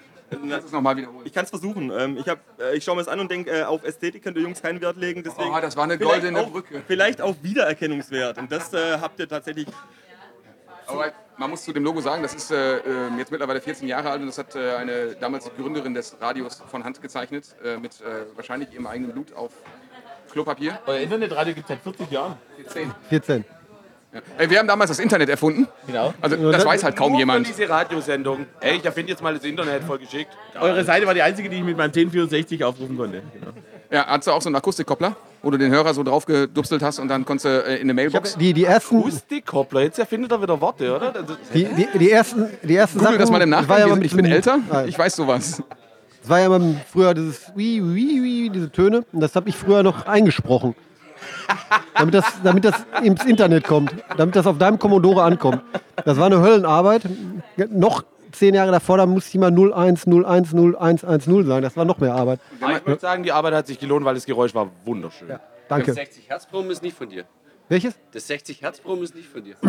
Lass 0.46 0.66
es 0.66 0.72
nochmal 0.72 0.96
wiederholen. 0.96 1.26
Ich 1.26 1.34
kann 1.34 1.44
es 1.46 1.50
versuchen. 1.50 1.92
Ähm, 1.98 2.18
ich, 2.18 2.28
hab, 2.30 2.40
äh, 2.60 2.76
ich 2.76 2.84
schaue 2.84 2.96
mir 2.96 3.02
das 3.02 3.08
an 3.12 3.20
und 3.20 3.32
denke, 3.32 3.50
äh, 3.50 3.64
auf 3.64 3.84
Ästhetik 3.84 4.24
könnt 4.24 4.38
ihr 4.38 4.44
Jungs 4.44 4.62
keinen 4.62 4.80
Wert 4.80 4.98
legen. 4.98 5.24
Deswegen 5.24 5.50
Oh, 5.52 5.60
das 5.60 5.76
war 5.76 5.86
eine 5.86 5.98
vielleicht 5.98 6.22
goldene 6.22 6.40
auf, 6.42 6.52
Brücke. 6.52 6.84
Vielleicht 6.86 7.22
auf 7.22 7.38
Wiedererkennungswert. 7.42 8.38
Und 8.38 8.52
das 8.52 8.72
äh, 8.74 9.00
habt 9.02 9.20
ihr 9.20 9.28
tatsächlich. 9.28 9.66
Aber 10.86 11.12
man 11.38 11.50
muss 11.50 11.64
zu 11.64 11.72
dem 11.74 11.84
Logo 11.84 12.02
sagen, 12.02 12.22
das 12.22 12.36
ist 12.36 12.52
äh, 12.52 12.78
äh, 12.78 12.82
jetzt 13.18 13.32
mittlerweile 13.32 13.62
14 13.62 13.88
Jahre 13.88 14.10
alt 14.12 14.22
und 14.22 14.28
das 14.28 14.38
hat 14.38 14.56
äh, 14.56 14.76
eine 14.76 15.16
damals 15.16 15.46
die 15.46 15.62
Gründerin 15.62 15.94
des 15.94 16.16
Radios 16.20 16.62
von 16.70 16.84
Hand 16.84 17.02
gezeichnet, 17.02 17.56
äh, 17.64 17.78
mit 17.78 18.00
äh, 18.02 18.26
wahrscheinlich 18.36 18.72
ihrem 18.74 18.86
eigenen 18.88 19.12
Blut 19.14 19.34
auf 19.34 19.52
Klopapier. 20.32 20.80
Euer 20.86 21.00
Internetradio 21.00 21.54
gibt 21.54 21.70
es 21.70 21.76
seit 21.76 21.82
40 21.82 22.12
Jahren. 22.12 22.36
14. 23.10 23.46
Ja. 24.12 24.22
Ey, 24.40 24.50
wir 24.50 24.58
haben 24.58 24.68
damals 24.68 24.90
das 24.90 25.00
Internet 25.00 25.30
erfunden. 25.30 25.68
Genau. 25.86 26.14
Also 26.20 26.52
das 26.52 26.66
weiß 26.66 26.84
halt 26.84 26.96
kaum 26.96 27.12
Nur 27.12 27.20
jemand. 27.20 27.46
für 27.48 27.54
diese 27.54 27.70
Radiosendung. 27.70 28.48
Ey, 28.60 28.78
ich 28.78 28.86
erfinde 28.86 29.12
jetzt 29.12 29.22
mal 29.22 29.36
das 29.36 29.44
Internet 29.44 29.84
voll 29.84 30.00
geschickt. 30.00 30.32
Eure 30.60 30.84
Seite 30.84 31.06
war 31.06 31.14
die 31.14 31.22
einzige, 31.22 31.48
die 31.48 31.58
ich 31.58 31.64
mit 31.64 31.78
meinem 31.78 31.92
1064 31.92 32.64
aufrufen 32.64 32.98
konnte. 32.98 33.22
Genau. 33.34 33.52
Ja, 33.92 34.06
hast 34.08 34.28
du 34.28 34.32
auch 34.32 34.42
so 34.42 34.50
einen 34.50 34.56
Akustikkoppler, 34.56 35.16
wo 35.42 35.50
du 35.52 35.58
den 35.58 35.72
Hörer 35.72 35.94
so 35.94 36.04
drauf 36.04 36.26
gedupselt 36.26 36.82
hast 36.84 37.00
und 37.00 37.08
dann 37.08 37.26
konntest 37.26 37.46
du 37.46 37.50
äh, 37.50 37.76
in 37.76 37.82
eine 37.82 37.94
Mailbox. 37.94 38.36
Die, 38.38 38.54
die 38.54 38.66
ersten, 38.66 39.00
Akustikkoppler, 39.00 39.82
jetzt 39.82 39.98
erfindet 40.00 40.32
er 40.32 40.42
wieder 40.42 40.60
Worte, 40.60 40.96
oder? 40.96 41.14
Die, 41.54 41.66
die, 41.66 41.88
die 41.98 42.12
ersten, 42.12 42.50
die 42.64 42.76
ersten 42.76 43.00
Google 43.00 43.14
Sachen. 43.14 43.20
das 43.20 43.32
mal 43.32 43.42
im 43.42 43.52
ja 43.52 43.96
mit 43.96 44.06
ich 44.06 44.16
bin 44.16 44.26
älter, 44.26 44.60
Nein. 44.72 44.88
ich 44.88 44.98
weiß 44.98 45.16
sowas. 45.16 45.64
Das 46.22 46.30
war 46.30 46.40
ja 46.40 46.50
mal 46.50 46.76
früher 46.92 47.14
dieses 47.14 47.52
wie, 47.56 47.82
wie, 47.96 48.24
wie, 48.24 48.50
diese 48.50 48.72
Töne. 48.72 49.06
Und 49.12 49.20
das 49.22 49.36
habe 49.36 49.50
ich 49.50 49.56
früher 49.56 49.84
noch 49.84 50.06
eingesprochen. 50.06 50.76
damit, 51.96 52.14
das, 52.14 52.26
damit 52.44 52.66
das 52.66 52.86
ins 53.04 53.26
Internet 53.26 53.64
kommt. 53.66 53.94
Damit 54.18 54.36
das 54.36 54.46
auf 54.48 54.58
deinem 54.58 54.80
Commodore 54.80 55.24
ankommt. 55.24 55.62
Das 56.06 56.18
war 56.18 56.28
eine 56.28 56.42
Höllenarbeit. 56.42 57.04
Noch 57.70 58.04
zehn 58.32 58.54
Jahre 58.54 58.72
davor, 58.72 58.98
da 58.98 59.06
musste 59.06 59.30
ich 59.30 59.36
immer 59.36 59.48
01010110 59.48 61.46
sein. 61.46 61.64
Das 61.64 61.76
war 61.76 61.86
noch 61.86 62.00
mehr 62.00 62.14
Arbeit. 62.14 62.40
Ich 62.60 62.86
würde 62.86 63.02
sagen, 63.02 63.24
die 63.24 63.32
Arbeit 63.32 63.54
hat 63.54 63.68
sich 63.68 63.80
gelohnt, 63.80 64.06
weil 64.06 64.16
das 64.16 64.26
Geräusch 64.26 64.54
war 64.54 64.70
wunderschön. 64.86 65.28
Das 65.28 65.40
Danke. 65.68 65.94
60 65.94 66.30
Hertz 66.30 66.46
Brummen 66.48 66.72
ist 66.72 66.82
nicht 66.82 66.98
von 66.98 67.10
dir. 67.10 67.26
Welches? 67.70 67.94
Das 68.12 68.26
60 68.28 68.62
Hertz 68.64 68.80
Brummen 68.80 69.04
ist 69.04 69.14
nicht 69.16 69.28
von 69.30 69.44
dir. 69.44 69.56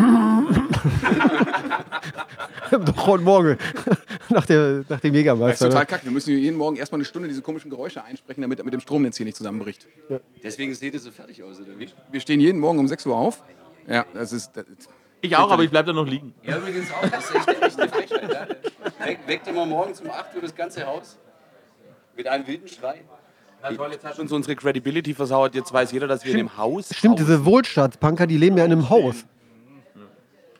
Doch 2.71 3.07
heute 3.07 3.23
Morgen. 3.23 3.57
nach, 4.29 4.45
der, 4.47 4.83
nach 4.89 4.99
dem 4.99 5.01
Das 5.01 5.03
ist 5.03 5.13
Jägermeister. 5.13 5.65
total 5.67 5.81
Ne? 5.81 5.85
kacke. 5.85 6.05
Wir 6.05 6.11
müssen 6.11 6.35
jeden 6.35 6.57
Morgen 6.57 6.77
erstmal 6.77 6.97
eine 6.97 7.05
Stunde 7.05 7.27
diese 7.27 7.41
komischen 7.43 7.69
Geräusche 7.69 8.03
einsprechen, 8.03 8.41
damit 8.41 8.57
er 8.59 8.65
mit 8.65 8.73
dem 8.73 8.79
Stromnetz 8.81 9.17
hier 9.17 9.25
nicht 9.25 9.37
zusammenbricht. 9.37 9.87
Deswegen 10.43 10.73
seht 10.73 10.93
ihr 10.95 10.99
so 10.99 11.11
fertig 11.11 11.43
aus, 11.43 11.59
oder 11.59 11.77
wie? 11.77 11.89
Wir 12.11 12.19
stehen 12.19 12.39
jeden 12.39 12.59
Morgen 12.59 12.79
um 12.79 12.87
6 12.87 13.05
Uhr 13.05 13.15
auf. 13.15 13.43
Ja, 13.87 14.05
das 14.13 14.33
ist. 14.33 14.51
Das, 14.55 14.65
Ich 15.21 15.35
auch, 15.35 15.51
aber 15.51 15.63
ich 15.63 15.69
bleibe 15.69 15.87
da 15.87 15.93
noch 15.93 16.07
liegen. 16.07 16.33
Ja, 16.43 16.57
übrigens 16.57 16.91
auch. 16.91 17.07
Das 17.07 17.29
ist 17.29 17.35
echt, 17.35 17.61
echt 17.61 17.79
eine 17.79 17.89
Frechheit. 17.89 18.33
Ja. 18.33 18.47
Weck, 19.05 19.19
weckt 19.27 19.47
immer 19.47 19.65
morgens 19.67 20.01
um 20.01 20.09
8 20.09 20.35
Uhr 20.35 20.41
das 20.41 20.55
ganze 20.55 20.85
Haus. 20.87 21.17
Mit 22.15 22.27
einem 22.27 22.47
wilden 22.47 22.67
Schrei. 22.67 23.01
Na 23.63 23.71
toll, 23.73 23.89
jetzt 23.91 24.05
hast 24.05 24.17
du 24.17 24.21
uns 24.23 24.31
unsere 24.31 24.55
Credibility 24.55 25.13
versauert. 25.13 25.53
Jetzt 25.55 25.71
weiß 25.71 25.91
jeder, 25.91 26.07
dass 26.07 26.23
wir 26.25 26.31
in 26.31 26.37
dem 26.37 26.57
Haus. 26.57 26.89
Stimmt, 26.95 27.19
diese 27.19 27.45
Wohlstandspunker, 27.45 28.25
die 28.27 28.37
leben 28.37 28.57
ja 28.57 28.65
in 28.65 28.71
einem 28.71 28.89
Haus. 28.89 29.25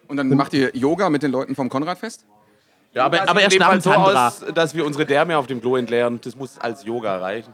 und 0.07 0.17
dann 0.17 0.29
macht 0.29 0.53
ihr 0.53 0.75
Yoga 0.75 1.09
mit 1.09 1.23
den 1.23 1.31
Leuten 1.31 1.55
vom 1.55 1.69
Konradfest? 1.69 2.25
Ja, 2.93 3.05
aber, 3.05 3.27
aber 3.29 3.41
erst 3.41 3.57
nach 3.57 3.71
dem 3.71 3.79
so 3.81 3.89
Tantra. 3.91 4.27
aus, 4.27 4.43
dass 4.53 4.75
wir 4.75 4.85
unsere 4.85 5.05
Därme 5.05 5.37
auf 5.37 5.47
dem 5.47 5.61
Klo 5.61 5.77
entleeren. 5.77 6.19
Das 6.21 6.35
muss 6.35 6.57
als 6.59 6.83
Yoga 6.83 7.17
reichen. 7.17 7.53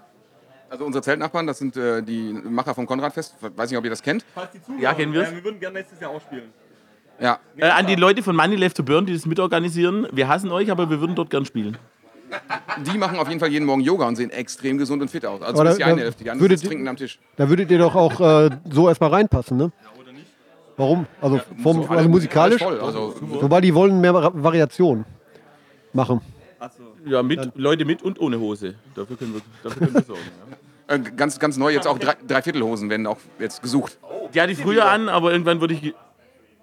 Also 0.70 0.84
unsere 0.84 1.02
Zeltnachbarn, 1.04 1.46
das 1.48 1.60
sind 1.60 1.78
äh, 1.78 2.02
die 2.02 2.34
Macher 2.34 2.74
vom 2.74 2.86
Konradfest. 2.88 3.36
Weiß 3.56 3.70
nicht, 3.70 3.78
ob 3.78 3.84
ihr 3.86 3.90
das 3.92 4.02
kennt. 4.02 4.26
Falls 4.34 4.52
die 4.52 4.62
zuhören, 4.62 4.82
Ja, 4.82 4.94
kennen 4.94 5.14
wir's. 5.14 5.30
äh, 5.30 5.36
wir 5.36 5.44
würden 5.44 5.60
gerne 5.60 5.78
nächstes 5.80 6.00
Jahr 6.02 6.10
auch 6.12 6.20
spielen. 6.22 6.52
Ja, 7.22 7.40
Äh, 7.56 7.70
an 7.70 7.88
die 7.88 7.96
Leute 7.96 8.22
von 8.22 8.36
Money 8.36 8.56
Left 8.56 8.76
to 8.78 8.84
Burn, 8.84 9.06
die 9.06 9.14
das 9.14 9.26
mitorganisieren. 9.26 10.08
Wir 10.12 10.28
hassen 10.28 10.52
euch, 10.52 10.70
aber 10.72 10.90
wir 10.90 11.00
würden 11.00 11.16
dort 11.16 11.30
gern 11.30 11.46
spielen. 11.46 11.78
Die 12.86 12.98
machen 12.98 13.18
auf 13.20 13.28
jeden 13.28 13.40
Fall 13.40 13.50
jeden 13.50 13.66
Morgen 13.66 13.82
Yoga 13.82 14.08
und 14.08 14.16
sehen 14.16 14.30
extrem 14.30 14.78
gesund 14.78 15.02
und 15.02 15.10
fit 15.10 15.26
aus. 15.26 15.42
Also 15.42 15.64
das 15.64 15.74
ist 15.74 15.78
die 15.80 15.84
da- 15.84 15.90
eine 15.90 16.02
Hälfte, 16.02 16.24
die 16.24 16.30
andere 16.30 16.44
würdet 16.46 16.56
ist 16.58 16.64
ihr- 16.64 16.70
trinken 16.70 16.88
am 16.88 16.98
Tisch. 16.98 17.20
Da 17.36 17.50
würdet 17.50 17.72
ihr 17.72 17.78
doch 17.80 17.96
auch 17.96 18.20
äh, 18.20 18.50
so 18.72 18.88
erstmal 18.88 19.10
reinpassen, 19.12 19.58
ne? 19.58 19.72
Warum? 20.80 21.08
Also, 21.22 21.40
vom, 21.64 21.84
So 21.84 21.90
also 21.90 22.08
musikalisch? 22.10 22.62
voll, 22.62 22.80
also, 22.80 23.16
Wobei 23.20 23.62
die 23.62 23.74
wollen 23.74 24.00
mehr 24.00 24.14
Vari- 24.14 24.44
Variation 24.44 25.06
machen. 25.92 26.22
Achso. 26.60 26.84
Ja, 27.06 27.24
mit 27.24 27.52
Leute 27.56 27.84
mit 27.86 28.04
und 28.04 28.20
ohne 28.20 28.40
Hose. 28.40 28.76
Dafür 28.94 29.18
können 29.18 29.34
wir, 29.34 29.42
dafür 29.64 29.80
können 29.80 29.94
wir 29.96 30.04
sorgen. 30.04 30.22
Ja. 30.88 30.96
äh, 30.96 31.00
ganz, 31.16 31.40
ganz 31.40 31.58
neu 31.58 31.72
jetzt 31.72 31.88
auch 31.88 31.98
drei, 31.98 32.14
Dreiviertelhosen 32.28 32.90
werden 32.92 33.08
auch 33.08 33.18
jetzt 33.40 33.64
gesucht. 33.64 33.98
Die 34.36 34.40
hatte 34.42 34.52
ich 34.52 34.60
früher 34.60 34.86
an, 34.90 35.10
aber 35.10 35.32
irgendwann 35.32 35.62
wurde 35.62 35.74
ich 35.74 35.82
ge 35.82 35.94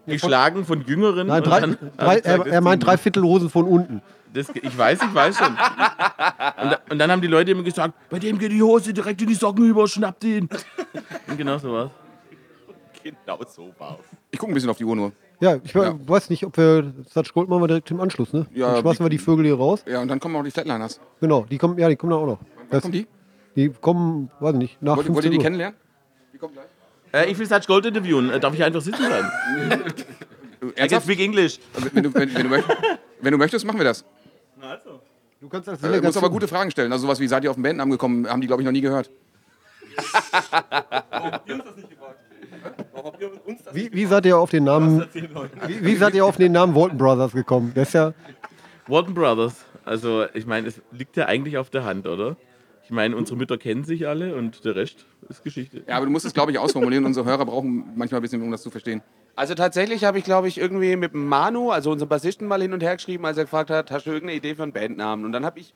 geschlagen 0.07 0.66
von 0.66 0.83
Jüngeren. 0.87 1.27
Nein, 1.29 1.42
drei, 1.42 1.61
dann 1.61 1.79
drei, 1.96 2.18
er, 2.18 2.46
er 2.46 2.61
meint 2.61 2.83
geht 2.83 2.88
drei 2.88 2.96
Viertel 2.98 3.22
Hosen 3.22 3.48
von 3.48 3.64
unten. 3.66 4.03
Das, 4.35 4.49
ich 4.51 4.77
weiß, 4.77 4.99
ich 5.03 5.14
weiß 5.14 5.38
schon. 5.38 5.47
Und, 5.57 6.79
und 6.90 6.99
dann 6.99 7.11
haben 7.11 7.20
die 7.23 7.29
Leute 7.29 7.53
immer 7.53 7.62
gesagt, 7.62 7.94
bei 8.11 8.18
dem 8.18 8.38
geht 8.38 8.51
die 8.53 8.62
Hose 8.62 8.92
direkt 8.92 9.23
in 9.23 9.29
die 9.29 9.35
Socken 9.35 9.64
über, 9.68 9.87
schnappt 9.88 10.25
ihn. 10.25 10.49
Und 11.29 11.38
genau 11.38 11.57
so 11.59 11.73
war's. 11.73 11.90
Genau 13.03 13.38
so 13.47 13.73
war 13.79 13.99
Ich 14.31 14.38
gucke 14.38 14.51
ein 14.53 14.55
bisschen 14.55 14.70
auf 14.70 14.77
die 14.79 14.85
Uhr 14.85 14.97
nur. 14.97 15.12
Ja, 15.40 15.57
ich 15.62 15.73
Ja. 15.73 15.94
weiß 16.09 16.31
nicht, 16.31 16.44
ob 16.44 16.57
wir 16.57 16.92
Satz 17.09 17.33
Gold 17.33 17.49
machen 17.49 17.62
wir 17.62 17.68
direkt 17.68 17.90
im 17.90 18.01
Anschluss, 18.01 18.33
ne? 18.33 18.47
Ja, 18.55 18.73
Dann 18.73 18.81
schmeißen 18.83 19.05
wir 19.05 19.11
die 19.11 19.18
Vögel 19.18 19.44
hier 19.44 19.57
raus. 19.57 19.85
Ja, 19.87 20.01
und 20.01 20.09
dann 20.09 20.18
kommen 20.20 20.35
auch 20.37 20.42
die 20.44 20.51
Flatliners. 20.51 21.01
Genau, 21.20 21.44
die 21.49 21.59
kommen, 21.59 21.79
ja, 21.79 21.88
die 21.88 21.97
kommen 21.97 22.11
da 22.11 22.16
auch 22.16 22.27
noch. 22.27 22.38
Wann 22.57 22.66
Das, 22.70 22.83
kommen 22.83 22.92
die? 22.92 23.07
die 23.57 23.68
kommen, 23.81 24.31
weiß 24.40 24.53
ich 24.55 24.59
nicht, 24.59 24.83
nach 24.83 24.97
Wollt, 24.97 25.09
wollt 25.09 25.25
15 25.25 25.25
ihr 25.25 25.31
die 25.31 25.37
Uhr. 25.38 25.42
kennenlernen? 25.44 25.79
Die 26.33 26.38
kommen 26.38 26.55
gleich. 26.55 26.66
Äh, 27.27 27.31
ich 27.31 27.38
will 27.38 27.47
Satch 27.47 27.66
Gold 27.68 27.87
interviewen. 27.87 28.31
Äh, 28.31 28.40
darf 28.40 28.55
ich 28.55 28.64
einfach 28.64 28.81
sitzen 28.81 29.07
bleiben? 29.07 29.29
Du, 30.61 30.66
I 30.68 30.70
can 30.70 30.77
Ernsthaft? 30.77 31.05
speak 31.05 31.20
English. 31.20 31.61
Wenn 31.92 32.03
du, 32.05 32.14
wenn, 32.14 32.35
wenn, 32.35 32.42
du 32.42 32.49
möchtest, 32.49 32.79
wenn 33.20 33.33
du 33.33 33.38
möchtest, 33.38 33.64
machen 33.66 33.79
wir 33.79 33.85
das. 33.85 34.05
Also. 34.70 35.00
Du 35.40 35.48
kannst 35.48 35.68
das 35.68 35.83
Äh, 35.83 36.00
du 36.00 36.03
musst 36.03 36.16
aber 36.16 36.31
gute 36.31 36.48
Fragen 36.48 36.70
stellen. 36.70 36.92
Also 36.92 37.07
sowas 37.07 37.20
wie, 37.20 37.29
seid 37.29 37.44
ihr 37.44 37.50
auf 37.50 37.57
den 37.57 37.62
Bandennamen 37.62 37.92
gekommen, 37.92 38.29
haben 38.29 38.40
die, 38.40 38.46
glaube 38.46 38.62
ich, 38.62 38.64
noch 38.64 38.72
nie 38.72 38.81
gehört. 38.81 39.11
Warum 41.11 41.33
habt 41.33 41.48
ihr 41.48 41.55
uns 41.55 41.64
das 41.64 41.77
nicht 41.77 41.90
gefragt? 41.90 42.18
Warum 42.92 43.12
habt 43.12 43.20
ihr 43.20 43.46
uns 43.46 43.62
das 43.62 43.74
Wie, 43.74 43.92
wie 43.92 44.07
seid 44.07 44.27
ihr 44.27 44.38
auf 44.38 44.50
den 44.50 44.64
Namen, 44.64 45.07
wie, 45.66 45.85
wie 45.85 45.96
seid 45.96 46.14
ihr 46.14 46.24
auf 46.24 46.37
den 46.37 46.53
Namen 46.53 46.74
Walton 46.74 46.98
Brothers 46.98 47.33
gekommen? 47.33 47.72
Der 47.74 47.83
ist 47.83 47.94
ja, 47.94 48.12
Walton 48.87 49.14
Brothers. 49.14 49.64
Also, 49.85 50.24
ich 50.33 50.46
meine, 50.46 50.68
es 50.68 50.81
liegt 50.92 51.16
ja 51.16 51.27
eigentlich 51.27 51.59
auf 51.59 51.70
der 51.70 51.85
Hand, 51.85 52.07
oder? 52.07 52.37
Ich 52.85 52.90
meine, 52.90 53.16
unsere 53.16 53.38
Mütter 53.38 53.57
kennen 53.57 53.85
sich 53.85 54.07
alle 54.07 54.35
und 54.35 54.64
der 54.66 54.77
Rest 54.77 55.07
ist 55.31 55.42
Geschichte. 55.42 55.83
Ja, 55.88 55.97
aber 55.97 56.05
du 56.05 56.12
musst 56.12 56.27
es, 56.27 56.35
glaube 56.35 56.53
ich, 56.53 56.59
ausformulieren. 56.59 57.07
Unsere 57.07 57.25
Hörer 57.25 57.47
brauchen 57.47 57.92
manchmal 57.97 58.20
ein 58.20 58.23
bisschen, 58.23 58.42
um 58.42 58.51
das 58.51 58.62
zu 58.62 58.70
verstehen. 58.70 59.03
Also 59.37 59.55
tatsächlich 59.55 60.05
habe 60.05 60.18
ich, 60.18 60.25
glaube 60.25 60.49
ich, 60.49 60.59
irgendwie 60.59 60.94
mit 60.97 61.14
Manu, 61.14 61.70
also 61.70 61.90
unserem 61.90 62.11
Bassisten, 62.11 62.47
mal 62.47 62.61
hin 62.61 62.75
und 62.75 62.83
her 62.83 62.94
geschrieben, 62.97 63.25
als 63.25 63.38
er 63.38 63.44
gefragt 63.44 63.70
hat, 63.70 63.90
hast 63.90 64.05
du 64.07 64.11
irgendeine 64.11 64.37
Idee 64.37 64.55
für 64.55 64.62
einen 64.62 64.73
Bandnamen? 64.73 65.25
Und 65.25 65.33
dann 65.33 65.47
habe 65.47 65.61
ich 65.61 65.73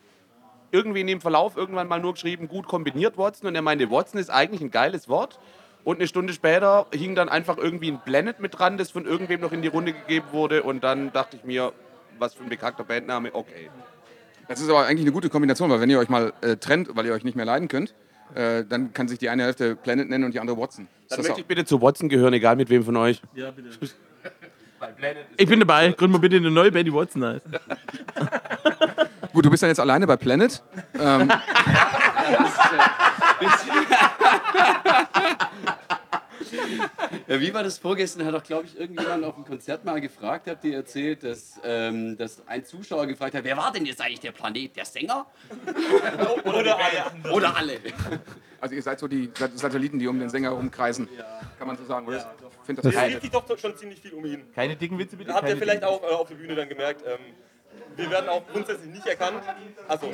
irgendwie 0.70 1.00
in 1.00 1.06
dem 1.06 1.22
Verlauf 1.22 1.56
irgendwann 1.56 1.88
mal 1.88 1.98
nur 1.98 2.12
geschrieben, 2.12 2.46
gut 2.46 2.66
kombiniert 2.66 3.16
Watson. 3.16 3.48
Und 3.48 3.54
er 3.54 3.62
meinte, 3.62 3.90
Watson 3.90 4.20
ist 4.20 4.28
eigentlich 4.28 4.60
ein 4.60 4.70
geiles 4.70 5.08
Wort. 5.08 5.38
Und 5.84 5.96
eine 5.96 6.06
Stunde 6.06 6.34
später 6.34 6.86
hing 6.92 7.14
dann 7.14 7.30
einfach 7.30 7.56
irgendwie 7.56 7.90
ein 7.90 8.00
Planet 8.04 8.38
mit 8.40 8.58
dran, 8.58 8.76
das 8.76 8.90
von 8.90 9.06
irgendwem 9.06 9.40
noch 9.40 9.52
in 9.52 9.62
die 9.62 9.68
Runde 9.68 9.94
gegeben 9.94 10.26
wurde. 10.32 10.62
Und 10.62 10.84
dann 10.84 11.10
dachte 11.12 11.36
ich 11.38 11.44
mir, 11.44 11.72
was 12.18 12.34
für 12.34 12.42
ein 12.42 12.50
bekackter 12.50 12.84
Bandname, 12.84 13.34
okay. 13.34 13.70
Das 14.48 14.60
ist 14.60 14.68
aber 14.68 14.86
eigentlich 14.86 15.04
eine 15.04 15.12
gute 15.12 15.28
Kombination, 15.28 15.70
weil 15.70 15.80
wenn 15.80 15.90
ihr 15.90 15.98
euch 15.98 16.08
mal 16.08 16.32
äh, 16.40 16.56
trennt, 16.56 16.96
weil 16.96 17.06
ihr 17.06 17.12
euch 17.12 17.24
nicht 17.24 17.36
mehr 17.36 17.44
leiden 17.44 17.68
könnt, 17.68 17.94
äh, 18.34 18.64
dann 18.64 18.92
kann 18.92 19.06
sich 19.06 19.18
die 19.18 19.28
eine 19.28 19.44
Hälfte 19.44 19.76
Planet 19.76 20.08
nennen 20.08 20.24
und 20.24 20.34
die 20.34 20.40
andere 20.40 20.58
Watson. 20.58 20.84
Ist 20.84 21.12
Dann 21.12 21.18
das 21.18 21.18
möchte 21.18 21.32
auch, 21.34 21.38
ich 21.38 21.46
bitte 21.46 21.64
zu 21.64 21.82
Watson 21.82 22.08
gehören, 22.08 22.32
egal 22.32 22.56
mit 22.56 22.70
wem 22.70 22.82
von 22.82 22.96
euch. 22.96 23.22
Ja, 23.34 23.50
bitte. 23.50 23.68
Ich 25.36 25.48
bin 25.48 25.60
dabei. 25.60 25.90
Gründen 25.90 26.14
wir 26.14 26.20
bitte 26.20 26.36
eine 26.36 26.50
neue 26.50 26.70
Betty 26.70 26.92
Watson 26.92 27.24
heißt. 27.24 27.44
gut, 29.32 29.44
du 29.44 29.50
bist 29.50 29.62
dann 29.62 29.70
jetzt 29.70 29.80
alleine 29.80 30.06
bei 30.06 30.16
Planet. 30.16 30.62
Ähm, 30.98 31.30
Ja, 37.28 37.34
Äh, 37.36 37.40
Wie 37.40 37.52
war 37.54 37.62
das 37.62 37.78
vorgestern? 37.78 38.24
Hat 38.26 38.34
doch, 38.34 38.42
glaube 38.42 38.64
ich, 38.66 38.78
irgendjemand 38.78 39.24
auf 39.24 39.34
dem 39.34 39.44
Konzert 39.44 39.84
mal 39.84 40.00
gefragt, 40.00 40.48
habt 40.48 40.64
ihr 40.64 40.74
erzählt, 40.76 41.22
dass, 41.22 41.60
ähm, 41.64 42.16
dass 42.16 42.42
ein 42.46 42.64
Zuschauer 42.64 43.06
gefragt 43.06 43.34
hat, 43.34 43.44
wer 43.44 43.56
war 43.56 43.70
denn 43.72 43.86
jetzt 43.86 44.00
eigentlich 44.00 44.20
der 44.20 44.32
Planet? 44.32 44.74
Der 44.76 44.84
Sänger? 44.84 45.26
Oder 46.44 46.76
alle. 46.78 47.32
Oder 47.32 47.56
alle? 47.56 47.78
Also 48.60 48.74
ihr 48.74 48.82
seid 48.82 48.98
so 48.98 49.06
die 49.06 49.30
Satelliten, 49.54 49.98
die 49.98 50.08
um 50.08 50.18
den 50.18 50.30
Sänger 50.30 50.50
rumkreisen. 50.50 51.08
Kann 51.58 51.66
man 51.66 51.76
so 51.76 51.84
sagen, 51.84 52.06
oder? 52.06 52.16
Ich 52.18 52.66
finde 52.66 52.82
das 52.82 52.90
Es 52.92 52.96
geil. 52.98 53.12
dreht 53.12 53.20
sich 53.22 53.30
doch 53.30 53.58
schon 53.58 53.76
ziemlich 53.76 54.00
viel 54.00 54.12
um 54.14 54.24
ihn. 54.24 54.44
Keine 54.54 54.74
dicken 54.76 54.98
Witze 54.98 55.16
bitte. 55.16 55.32
Habt 55.32 55.48
ihr 55.48 55.56
vielleicht 55.56 55.84
auch 55.84 56.02
äh, 56.02 56.06
auf 56.06 56.28
der 56.28 56.34
Bühne 56.36 56.54
dann 56.54 56.68
gemerkt, 56.68 57.02
ähm, 57.06 57.18
wir 57.96 58.10
werden 58.10 58.28
auch 58.28 58.42
grundsätzlich 58.48 58.90
nicht 58.92 59.06
erkannt. 59.06 59.42
Also 59.86 60.12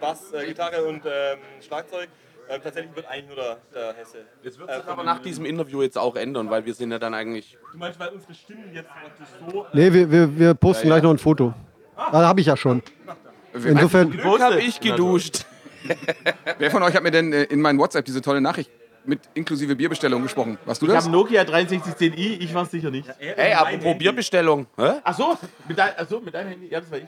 Bass, 0.00 0.32
äh, 0.32 0.46
Gitarre 0.46 0.84
und 0.84 1.02
ähm, 1.06 1.38
Schlagzeug. 1.60 2.08
Ähm, 2.50 2.60
tatsächlich 2.62 2.96
wird 2.96 3.06
eigentlich 3.06 3.26
nur 3.26 3.36
der, 3.36 3.58
der 3.74 3.94
Hesse. 3.94 4.18
Das 4.42 4.58
wird 4.58 4.70
äh, 4.70 4.74
sich 4.74 4.84
von 4.84 4.92
aber 4.92 5.04
nach 5.04 5.20
diesem 5.20 5.44
Interview 5.44 5.82
jetzt 5.82 5.98
auch 5.98 6.16
ändern, 6.16 6.50
weil 6.50 6.64
wir 6.64 6.74
sind 6.74 6.90
ja 6.90 6.98
dann 6.98 7.14
eigentlich. 7.14 7.58
Du 7.72 7.78
meinst, 7.78 7.98
weil 8.00 8.08
unsere 8.08 8.34
Stimmen 8.34 8.70
jetzt 8.72 8.88
praktisch 8.88 9.26
so. 9.52 9.66
Nee, 9.72 9.92
wir, 9.92 10.10
wir, 10.10 10.38
wir 10.38 10.54
posten 10.54 10.88
gleich 10.88 11.02
noch 11.02 11.10
ein 11.10 11.18
Foto. 11.18 11.52
Da 11.96 12.26
habe 12.26 12.40
ich 12.40 12.46
ja 12.46 12.56
schon. 12.56 12.82
Insofern, 13.52 14.10
Glück 14.10 14.40
hab 14.40 14.56
ich 14.56 14.80
geduscht. 14.80 15.44
Wer 16.58 16.70
von 16.70 16.82
euch 16.82 16.94
hat 16.94 17.02
mir 17.02 17.10
denn 17.10 17.32
äh, 17.32 17.44
in 17.44 17.60
meinen 17.60 17.78
WhatsApp 17.78 18.04
diese 18.04 18.20
tolle 18.20 18.40
Nachricht 18.40 18.70
mit 19.08 19.20
inklusive 19.34 19.74
Bierbestellung 19.74 20.22
gesprochen? 20.22 20.58
Warst 20.64 20.82
du 20.82 20.86
Ich 20.86 20.92
das? 20.92 21.04
habe 21.04 21.12
Nokia 21.12 21.42
6310i, 21.42 22.40
ich 22.40 22.54
war 22.54 22.66
sicher 22.66 22.90
nicht. 22.90 23.08
Ey, 23.18 23.52
apropos 23.54 23.96
Bierbestellung. 23.98 24.66
Hä? 24.76 25.00
Ach 25.02 25.16
so, 25.16 25.36
mit, 25.66 25.78
dein, 25.78 25.92
ach 25.96 26.06
so, 26.08 26.20
mit 26.20 26.34
deinem 26.34 26.50
Handy? 26.50 26.68
Ja, 26.68 26.80
das 26.80 26.90
war 26.90 26.98
ich. 26.98 27.04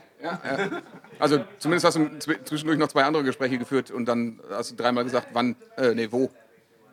Also 1.19 1.45
zumindest 1.59 1.85
hast 1.87 1.97
du 1.97 2.01
zw- 2.01 2.43
zwischendurch 2.45 2.79
noch 2.79 2.89
zwei 2.89 3.05
andere 3.05 3.23
Gespräche 3.23 3.59
geführt 3.59 3.91
und 3.91 4.07
dann 4.07 4.41
hast 4.51 4.71
du 4.73 4.77
dreimal 4.77 5.05
gesagt, 5.05 5.29
wann, 5.35 5.55
äh, 5.77 5.95
nee, 5.95 6.09
wo. 6.11 6.31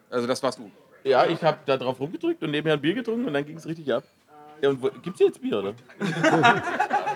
Also 0.09 0.27
das 0.27 0.43
warst 0.43 0.59
du. 0.59 0.69
Ja, 1.03 1.25
ich 1.25 1.41
habe 1.43 1.57
da 1.65 1.77
drauf 1.77 1.99
rumgedrückt 1.99 2.43
und 2.43 2.51
nebenher 2.51 2.73
ein 2.75 2.81
Bier 2.81 2.93
getrunken 2.93 3.25
und 3.27 3.33
dann 3.33 3.45
ging 3.45 3.55
es 3.57 3.65
richtig 3.65 3.91
ab. 3.93 4.03
Ja, 4.61 4.69
und 4.69 4.81
wo, 4.81 4.89
gibt's 5.03 5.19
jetzt 5.21 5.41
Bier, 5.41 5.59
oder? 5.59 5.73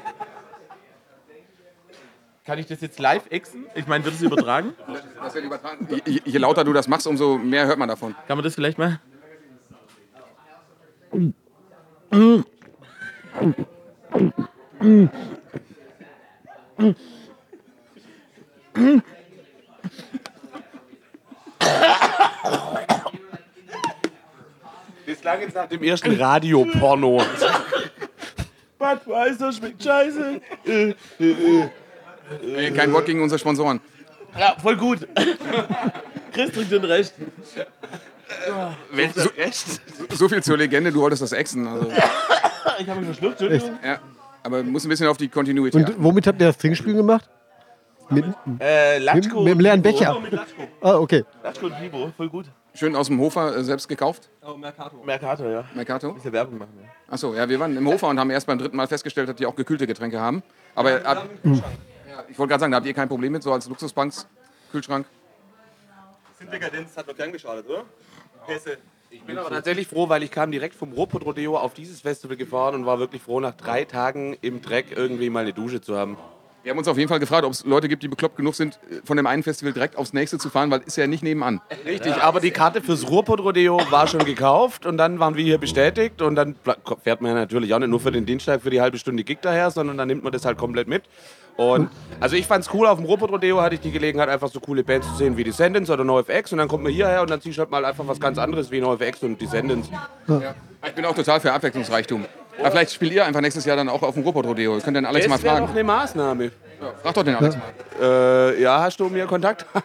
Kann 2.43 2.57
ich 2.57 2.65
das 2.65 2.81
jetzt 2.81 2.99
live 2.99 3.29
exen? 3.29 3.65
Ich 3.75 3.85
meine, 3.85 4.03
wird 4.03 4.15
es 4.15 4.21
übertragen? 4.21 4.73
Das 5.21 5.35
wird 5.35 5.45
übertragen. 5.45 5.87
Je, 6.05 6.19
je, 6.25 6.37
lauter 6.39 6.63
du 6.63 6.73
das 6.73 6.87
machst, 6.87 7.05
umso 7.05 7.37
mehr 7.37 7.67
hört 7.67 7.77
man 7.77 7.87
davon. 7.87 8.15
Kann 8.27 8.37
man 8.37 8.43
das 8.43 8.55
vielleicht 8.55 8.79
mal? 8.79 8.99
Das 25.05 25.21
klang 25.21 25.41
jetzt 25.41 25.55
nach 25.55 25.67
dem 25.67 25.83
ersten 25.83 26.19
Radioporno. 26.19 27.21
Budweiser 28.79 29.53
schmeckt 29.53 29.83
scheiße. 29.83 30.41
Ey, 32.55 32.71
kein 32.71 32.91
Wort 32.93 33.05
gegen 33.05 33.21
unsere 33.21 33.39
Sponsoren. 33.39 33.79
Ja, 34.39 34.55
voll 34.61 34.77
gut. 34.77 35.07
Chris 36.33 36.51
trinkt 36.51 36.71
den 36.71 36.85
Recht. 36.85 37.13
So, 39.15 39.29
so 40.15 40.29
viel 40.29 40.41
zur 40.41 40.57
Legende, 40.57 40.91
du 40.91 41.01
wolltest 41.01 41.21
das 41.21 41.31
Exen. 41.33 41.67
Also, 41.67 41.91
Ich 42.79 42.87
habe 42.87 42.99
mich 43.01 43.09
verschluckt, 43.09 43.41
Entschuldigung. 43.41 43.77
ja. 43.83 43.99
Aber 44.43 44.63
muss 44.63 44.85
ein 44.85 44.89
bisschen 44.89 45.07
auf 45.07 45.17
die 45.17 45.27
Continuity 45.27 45.77
und 45.77 45.83
achten. 45.85 46.03
womit 46.03 46.25
habt 46.25 46.39
ihr 46.41 46.47
das 46.47 46.57
Trinkspiel 46.57 46.93
gemacht? 46.95 47.29
Mit, 48.09 48.25
Äh, 48.59 48.95
mit, 48.97 49.03
Latschko. 49.05 49.41
mit 49.43 49.53
dem 49.53 49.59
leeren 49.59 49.81
Becher. 49.81 50.19
Mit 50.19 50.31
Latschko. 50.31 50.63
Ah, 50.81 50.95
okay. 50.95 51.23
Latschko 51.43 51.67
und 51.67 51.79
Bibo, 51.79 52.11
voll 52.17 52.29
gut. 52.29 52.45
Schön 52.73 52.95
aus 52.95 53.07
dem 53.07 53.19
Hofer 53.19 53.55
äh, 53.57 53.63
selbst 53.63 53.87
gekauft. 53.87 54.29
Oh, 54.45 54.55
Mercato. 54.57 54.95
Mercator, 55.05 55.47
ja. 55.49 55.63
Mercato. 55.75 56.13
Bisschen 56.13 56.31
Werbung 56.33 56.57
machen. 56.57 56.71
Ja. 56.81 56.89
Achso, 57.13 57.35
ja, 57.35 57.47
wir 57.47 57.59
waren 57.59 57.75
im 57.77 57.87
Hofer 57.87 58.07
und 58.07 58.19
haben 58.19 58.29
erst 58.31 58.47
beim 58.47 58.57
dritten 58.57 58.77
Mal 58.77 58.87
festgestellt, 58.87 59.29
dass 59.29 59.35
die 59.35 59.45
auch 59.45 59.55
gekühlte 59.55 59.85
Getränke 59.85 60.19
haben. 60.19 60.41
Aber 60.73 61.05
ab, 61.05 61.27
ich 62.29 62.37
wollte 62.37 62.49
gerade 62.49 62.61
sagen, 62.61 62.71
da 62.71 62.77
habt 62.77 62.87
ihr 62.87 62.93
kein 62.93 63.07
Problem 63.07 63.31
mit, 63.31 63.43
so 63.43 63.51
als 63.51 63.67
Luxusbanks, 63.67 64.27
Kühlschrank. 64.71 65.05
Sind 66.39 66.51
Dekadenz 66.51 66.95
hat 66.97 67.07
noch 67.07 67.15
gern 67.15 67.31
geschadet, 67.31 67.67
oder? 67.67 67.85
Hesse. 68.47 68.77
Ich 69.09 69.21
bin 69.23 69.37
aber 69.37 69.49
tatsächlich 69.49 69.87
froh, 69.87 70.07
weil 70.07 70.23
ich 70.23 70.31
kam 70.31 70.51
direkt 70.51 70.73
vom 70.73 70.93
Ruhrpott 70.93 71.25
Rodeo 71.25 71.57
auf 71.57 71.73
dieses 71.73 71.99
Festival 71.99 72.37
gefahren 72.37 72.75
und 72.75 72.85
war 72.85 72.97
wirklich 72.97 73.21
froh, 73.21 73.41
nach 73.41 73.53
drei 73.53 73.83
Tagen 73.83 74.37
im 74.41 74.61
Dreck 74.61 74.87
irgendwie 74.95 75.29
mal 75.29 75.41
eine 75.41 75.51
Dusche 75.51 75.81
zu 75.81 75.97
haben. 75.97 76.17
Wir 76.63 76.69
haben 76.69 76.77
uns 76.77 76.87
auf 76.87 76.97
jeden 76.97 77.09
Fall 77.09 77.19
gefragt, 77.19 77.43
ob 77.43 77.51
es 77.51 77.65
Leute 77.65 77.89
gibt, 77.89 78.03
die 78.03 78.07
bekloppt 78.07 78.37
genug 78.37 78.53
sind, 78.53 78.79
äh, 78.89 79.01
von 79.03 79.17
dem 79.17 79.25
einen 79.25 79.41
Festival 79.41 79.73
direkt 79.73 79.97
aufs 79.97 80.13
nächste 80.13 80.37
zu 80.37 80.49
fahren, 80.49 80.69
weil 80.69 80.81
ist 80.81 80.95
ja 80.95 81.07
nicht 81.07 81.23
nebenan. 81.23 81.59
Richtig, 81.85 82.13
aber 82.13 82.39
die 82.39 82.51
Karte 82.51 82.81
fürs 82.81 83.09
Ruhrpott 83.09 83.39
Rodeo 83.39 83.81
war 83.89 84.07
schon 84.07 84.23
gekauft 84.23 84.85
und 84.85 84.97
dann 84.97 85.19
waren 85.19 85.35
wir 85.35 85.43
hier 85.43 85.57
bestätigt 85.57 86.21
und 86.21 86.35
dann 86.35 86.55
fährt 87.03 87.21
man 87.21 87.31
ja 87.31 87.35
natürlich 87.35 87.73
auch 87.73 87.79
nicht 87.79 87.89
nur 87.89 87.99
für 87.99 88.11
den 88.11 88.25
Dienstag 88.25 88.61
für 88.61 88.69
die 88.69 88.79
halbe 88.79 88.97
Stunde 88.99 89.23
Gig 89.23 89.39
daher, 89.41 89.71
sondern 89.71 89.97
dann 89.97 90.07
nimmt 90.07 90.23
man 90.23 90.31
das 90.31 90.45
halt 90.45 90.57
komplett 90.57 90.87
mit. 90.87 91.03
Und 91.61 91.89
also 92.19 92.35
ich 92.35 92.47
fand's 92.47 92.69
cool, 92.73 92.87
auf 92.87 92.97
dem 92.97 93.05
Ruhrpott 93.05 93.31
Rodeo 93.31 93.61
hatte 93.61 93.75
ich 93.75 93.81
die 93.81 93.91
Gelegenheit, 93.91 94.29
einfach 94.29 94.49
so 94.49 94.59
coole 94.59 94.83
Bands 94.83 95.07
zu 95.07 95.15
sehen 95.15 95.37
wie 95.37 95.43
Descendants 95.43 95.89
oder 95.89 96.03
NoFX 96.03 96.51
und 96.51 96.57
dann 96.57 96.67
kommt 96.67 96.83
man 96.83 96.91
hierher 96.91 97.21
und 97.21 97.29
dann 97.29 97.41
ziehst 97.41 97.57
du 97.57 97.61
halt 97.61 97.71
mal 97.71 97.85
einfach 97.85 98.07
was 98.07 98.19
ganz 98.19 98.37
anderes 98.37 98.71
wie 98.71 98.81
NoFX 98.81 99.23
und 99.23 99.39
Descendants. 99.41 99.89
Ich 100.85 100.93
bin 100.93 101.05
auch 101.05 101.15
total 101.15 101.39
für 101.39 101.53
Abwechslungsreichtum. 101.53 102.25
Aber 102.59 102.71
vielleicht 102.71 102.91
spielt 102.91 103.13
ihr 103.13 103.25
einfach 103.25 103.41
nächstes 103.41 103.65
Jahr 103.65 103.77
dann 103.77 103.89
auch 103.89 104.01
auf 104.03 104.13
dem 104.13 104.23
Ruhrpott-Rodeo. 104.23 104.75
Ihr 104.75 104.81
könnt 104.81 104.97
den 104.97 105.05
Alex 105.05 105.27
mal 105.27 105.35
Das 105.35 105.43
wäre 105.43 105.55
doch 105.55 105.65
fragen. 105.65 105.71
eine 105.77 105.83
Maßnahme. 105.83 106.51
Frag 107.03 107.13
doch 107.13 107.23
den 107.23 107.35
Alex 107.35 107.55
mal. 107.55 107.63
Äh, 108.01 108.61
ja, 108.61 108.81
hast 108.81 108.99
du 108.99 109.05
mir 109.09 109.25
Kontakt? 109.25 109.65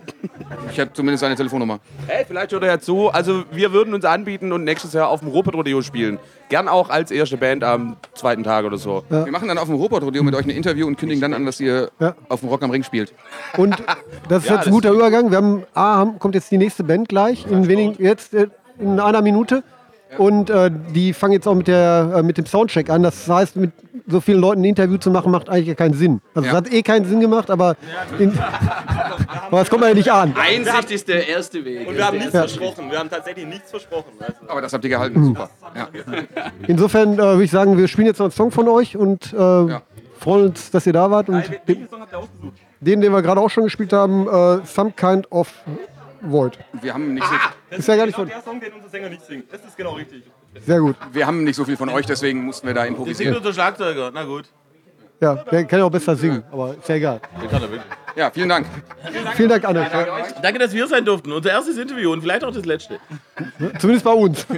Ich 0.70 0.80
habe 0.80 0.92
zumindest 0.92 1.20
seine 1.22 1.34
Telefonnummer. 1.34 1.80
Hey, 2.06 2.24
vielleicht 2.26 2.52
hört 2.52 2.62
er 2.62 2.68
ja 2.68 2.78
zu. 2.78 3.08
Also 3.08 3.44
wir 3.50 3.72
würden 3.72 3.94
uns 3.94 4.04
anbieten 4.04 4.52
und 4.52 4.64
nächstes 4.64 4.92
Jahr 4.92 5.08
auf 5.08 5.20
dem 5.20 5.28
Ruhrpott-Rodeo 5.28 5.80
spielen. 5.82 6.18
Gern 6.48 6.68
auch 6.68 6.88
als 6.90 7.10
erste 7.10 7.36
Band 7.36 7.64
am 7.64 7.96
zweiten 8.14 8.42
Tag 8.44 8.64
oder 8.64 8.76
so. 8.78 9.02
Wir 9.08 9.30
machen 9.32 9.48
dann 9.48 9.58
auf 9.58 9.66
dem 9.66 9.74
Ruhrpott-Rodeo 9.74 10.22
mit 10.22 10.34
euch 10.34 10.44
ein 10.44 10.50
Interview 10.50 10.86
und 10.86 10.98
kündigen 10.98 11.20
dann 11.20 11.34
an, 11.34 11.46
dass 11.46 11.60
ihr 11.60 11.90
Ja. 11.98 12.14
auf 12.28 12.40
dem 12.40 12.48
Rock 12.48 12.62
am 12.62 12.70
Ring 12.70 12.82
spielt. 12.82 13.12
Und 13.56 13.76
das 14.28 14.44
ist 14.44 14.50
Ja, 14.50 14.56
jetzt 14.56 14.66
ein 14.66 14.72
guter 14.72 14.90
Übergang. 14.92 15.30
Wir 15.30 15.38
haben, 15.38 15.64
A, 15.74 15.96
haben, 15.96 16.18
kommt 16.18 16.34
jetzt 16.34 16.50
die 16.50 16.58
nächste 16.58 16.84
Band 16.84 17.08
gleich, 17.08 17.46
in 17.46 17.66
wenigen, 17.68 18.02
jetzt 18.02 18.34
äh, 18.34 18.48
in 18.78 19.00
einer 19.00 19.22
Minute. 19.22 19.62
Und 20.18 20.50
äh, 20.50 20.70
die 20.94 21.12
fangen 21.12 21.32
jetzt 21.34 21.46
auch 21.46 21.54
mit, 21.54 21.68
der, 21.68 22.12
äh, 22.16 22.22
mit 22.22 22.38
dem 22.38 22.46
Soundcheck 22.46 22.88
an. 22.90 23.02
Das 23.02 23.28
heißt, 23.28 23.56
mit 23.56 23.72
so 24.06 24.20
vielen 24.20 24.40
Leuten 24.40 24.60
ein 24.62 24.64
Interview 24.64 24.96
zu 24.98 25.10
machen, 25.10 25.30
macht 25.32 25.48
eigentlich 25.48 25.76
keinen 25.76 25.94
Sinn. 25.94 26.20
Also 26.34 26.46
Ja. 26.46 26.52
es 26.52 26.56
hat 26.58 26.72
eh 26.72 26.82
keinen 26.82 27.04
Sinn 27.06 27.20
gemacht, 27.20 27.50
aber, 27.50 27.76
in, 28.18 28.32
aber 28.38 29.58
das 29.58 29.68
kommt 29.70 29.80
man 29.80 29.90
ja 29.90 29.94
nicht 29.96 30.10
an. 30.12 30.34
Einsicht 30.36 30.90
ist 30.90 31.08
der 31.08 31.26
erste 31.28 31.64
Weg. 31.64 31.88
Und 31.88 31.96
wir 31.96 32.06
haben 32.06 32.18
nichts 32.18 32.32
Ja. 32.32 32.40
versprochen. 32.40 32.90
Wir 32.90 32.98
haben 32.98 33.10
tatsächlich 33.10 33.46
nichts 33.46 33.70
versprochen. 33.70 34.12
Also, 34.20 34.34
Aber 34.48 34.60
das 34.60 34.72
habt 34.72 34.84
ihr 34.84 34.90
gehalten. 34.90 35.24
Super. 35.24 35.50
Ja. 35.74 35.88
Insofern 36.66 37.14
äh, 37.14 37.18
würde 37.18 37.44
ich 37.44 37.50
sagen, 37.50 37.76
wir 37.76 37.88
spielen 37.88 38.06
jetzt 38.06 38.18
noch 38.18 38.26
einen 38.26 38.32
Song 38.32 38.50
von 38.50 38.68
euch 38.68 38.96
und 38.96 39.32
äh, 39.32 39.36
freuen 39.36 40.46
uns, 40.48 40.70
dass 40.70 40.86
ihr 40.86 40.92
da 40.92 41.10
wart. 41.10 41.28
Und 41.28 41.44
den, 41.48 41.58
welchen 41.66 41.88
Song 41.88 42.00
habt 42.00 42.12
ihr 42.12 42.18
ausgesucht? 42.18 42.52
den, 42.80 43.00
den 43.00 43.12
wir 43.12 43.22
gerade 43.22 43.40
auch 43.40 43.50
schon 43.50 43.64
gespielt 43.64 43.92
haben, 43.92 44.26
äh, 44.28 44.60
Some 44.66 44.92
Kind 44.92 45.30
of 45.32 45.52
Void. 46.30 46.58
Wir, 46.80 46.94
haben 46.94 47.14
nicht 47.14 47.26
so, 47.26 47.34
Das 47.70 47.78
Ist 47.80 47.88
ja 47.88 47.96
gar 47.96 48.06
nicht 48.06 48.16
genau 48.16 48.28
von- 48.28 48.34
der 48.36 48.42
Song, 48.42 48.60
den 48.60 48.72
unser 48.72 48.88
Sänger 48.88 49.08
nicht 49.08 49.24
singt. 49.24 49.52
Das 49.52 49.64
ist 49.64 49.76
genau 49.76 49.92
richtig. 49.92 50.24
Sehr 50.64 50.80
gut. 50.80 50.96
wir 51.12 51.26
haben 51.26 51.44
nicht 51.44 51.56
so 51.56 51.64
viel 51.64 51.76
von 51.76 51.88
euch, 51.90 52.06
deswegen 52.06 52.44
mussten 52.44 52.66
wir 52.66 52.74
da 52.74 52.82
singt 52.82 52.92
improvisieren. 52.96 53.32
nur 53.34 53.42
der 53.42 53.52
Schlagzeuger. 53.52 54.10
Na 54.12 54.24
gut. 54.24 54.44
Ja, 55.20 55.34
der 55.34 55.64
kann 55.64 55.78
ja 55.78 55.84
auch 55.86 55.90
besser 55.90 56.14
singen, 56.14 56.42
aber 56.52 56.74
ist 56.78 56.88
ja 56.88 56.94
egal. 56.96 57.20
Ja, 58.16 58.30
vielen 58.30 58.48
Dank. 58.50 58.66
Vielen 59.34 59.48
Dank, 59.48 59.64
Anne. 59.64 59.88
Danke, 60.42 60.58
dass 60.58 60.72
wir 60.72 60.80
hier 60.80 60.88
sein 60.88 61.04
durften. 61.06 61.32
Unser 61.32 61.50
erstes 61.50 61.78
Interview 61.78 62.12
und 62.12 62.20
vielleicht 62.20 62.44
auch 62.44 62.52
das 62.52 62.64
letzte. 62.66 62.98
Zumindest 63.78 64.04
bei 64.04 64.12
uns. 64.12 64.46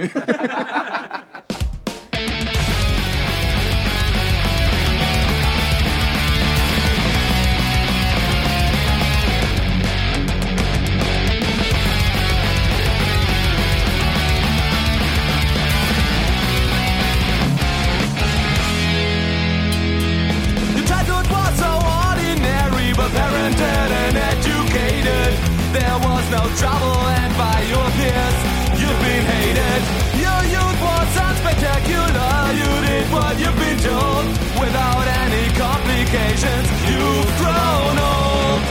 There 25.79 25.99
was 26.09 26.25
no 26.29 26.43
trouble, 26.61 26.99
and 27.21 27.31
by 27.37 27.57
your 27.73 27.87
peers, 27.97 28.37
you've 28.79 29.01
been 29.07 29.23
hated. 29.33 29.81
Your 30.25 30.41
youth 30.55 30.79
was 30.89 31.09
unspectacular. 31.27 32.35
You 32.59 32.69
did 32.87 33.05
what 33.15 33.33
you've 33.41 33.59
been 33.65 33.79
told 33.79 34.25
without 34.59 35.07
any 35.23 35.45
complications. 35.55 36.67
You've 36.89 37.31
grown 37.39 37.95
old. 38.11 38.61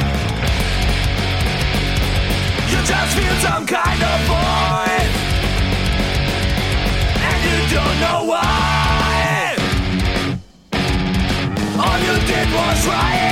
You 2.71 2.79
just 2.93 3.11
feel 3.17 3.37
some 3.49 3.65
kind 3.67 4.01
of 4.13 4.19
void, 4.29 5.09
and 7.29 7.39
you 7.49 7.59
don't 7.75 7.99
know 8.05 8.21
why. 8.33 9.57
All 11.83 11.99
you 12.07 12.17
did 12.31 12.49
was 12.53 12.79
riot, 12.87 13.28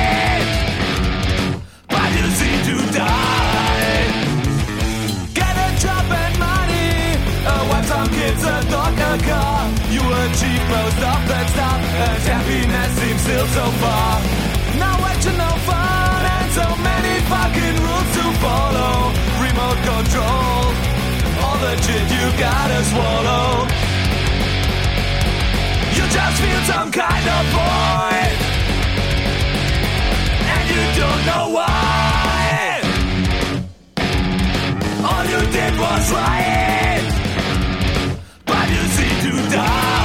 car. 9.19 9.69
You 9.91 10.01
achieve 10.01 10.65
most 10.69 11.01
of 11.01 11.21
the 11.29 11.41
stuff, 11.53 11.81
and 11.81 12.23
happiness 12.23 12.93
seems 12.99 13.21
still 13.23 13.47
so 13.49 13.65
far. 13.83 14.21
No 14.77 14.93
action, 15.11 15.37
no 15.39 15.51
fun, 15.69 16.21
and 16.37 16.49
so 16.53 16.67
many 16.83 17.15
fucking 17.31 17.77
rules 17.85 18.11
to 18.17 18.25
follow. 18.45 19.13
Remote 19.41 19.81
control, 19.91 20.61
all 21.43 21.59
the 21.65 21.75
shit 21.85 22.07
you 22.13 22.27
gotta 22.39 22.81
swallow. 22.91 23.67
You 25.97 26.05
just 26.17 26.37
feel 26.43 26.63
some 26.73 26.91
kind 26.93 27.27
of 27.37 27.43
void, 27.57 28.37
and 30.55 30.65
you 30.73 30.83
don't 31.01 31.23
know 31.31 31.45
why. 31.57 32.81
All 35.09 35.25
you 35.25 35.41
did 35.53 35.73
was 35.79 36.09
try 36.11 36.76
die 39.57 39.96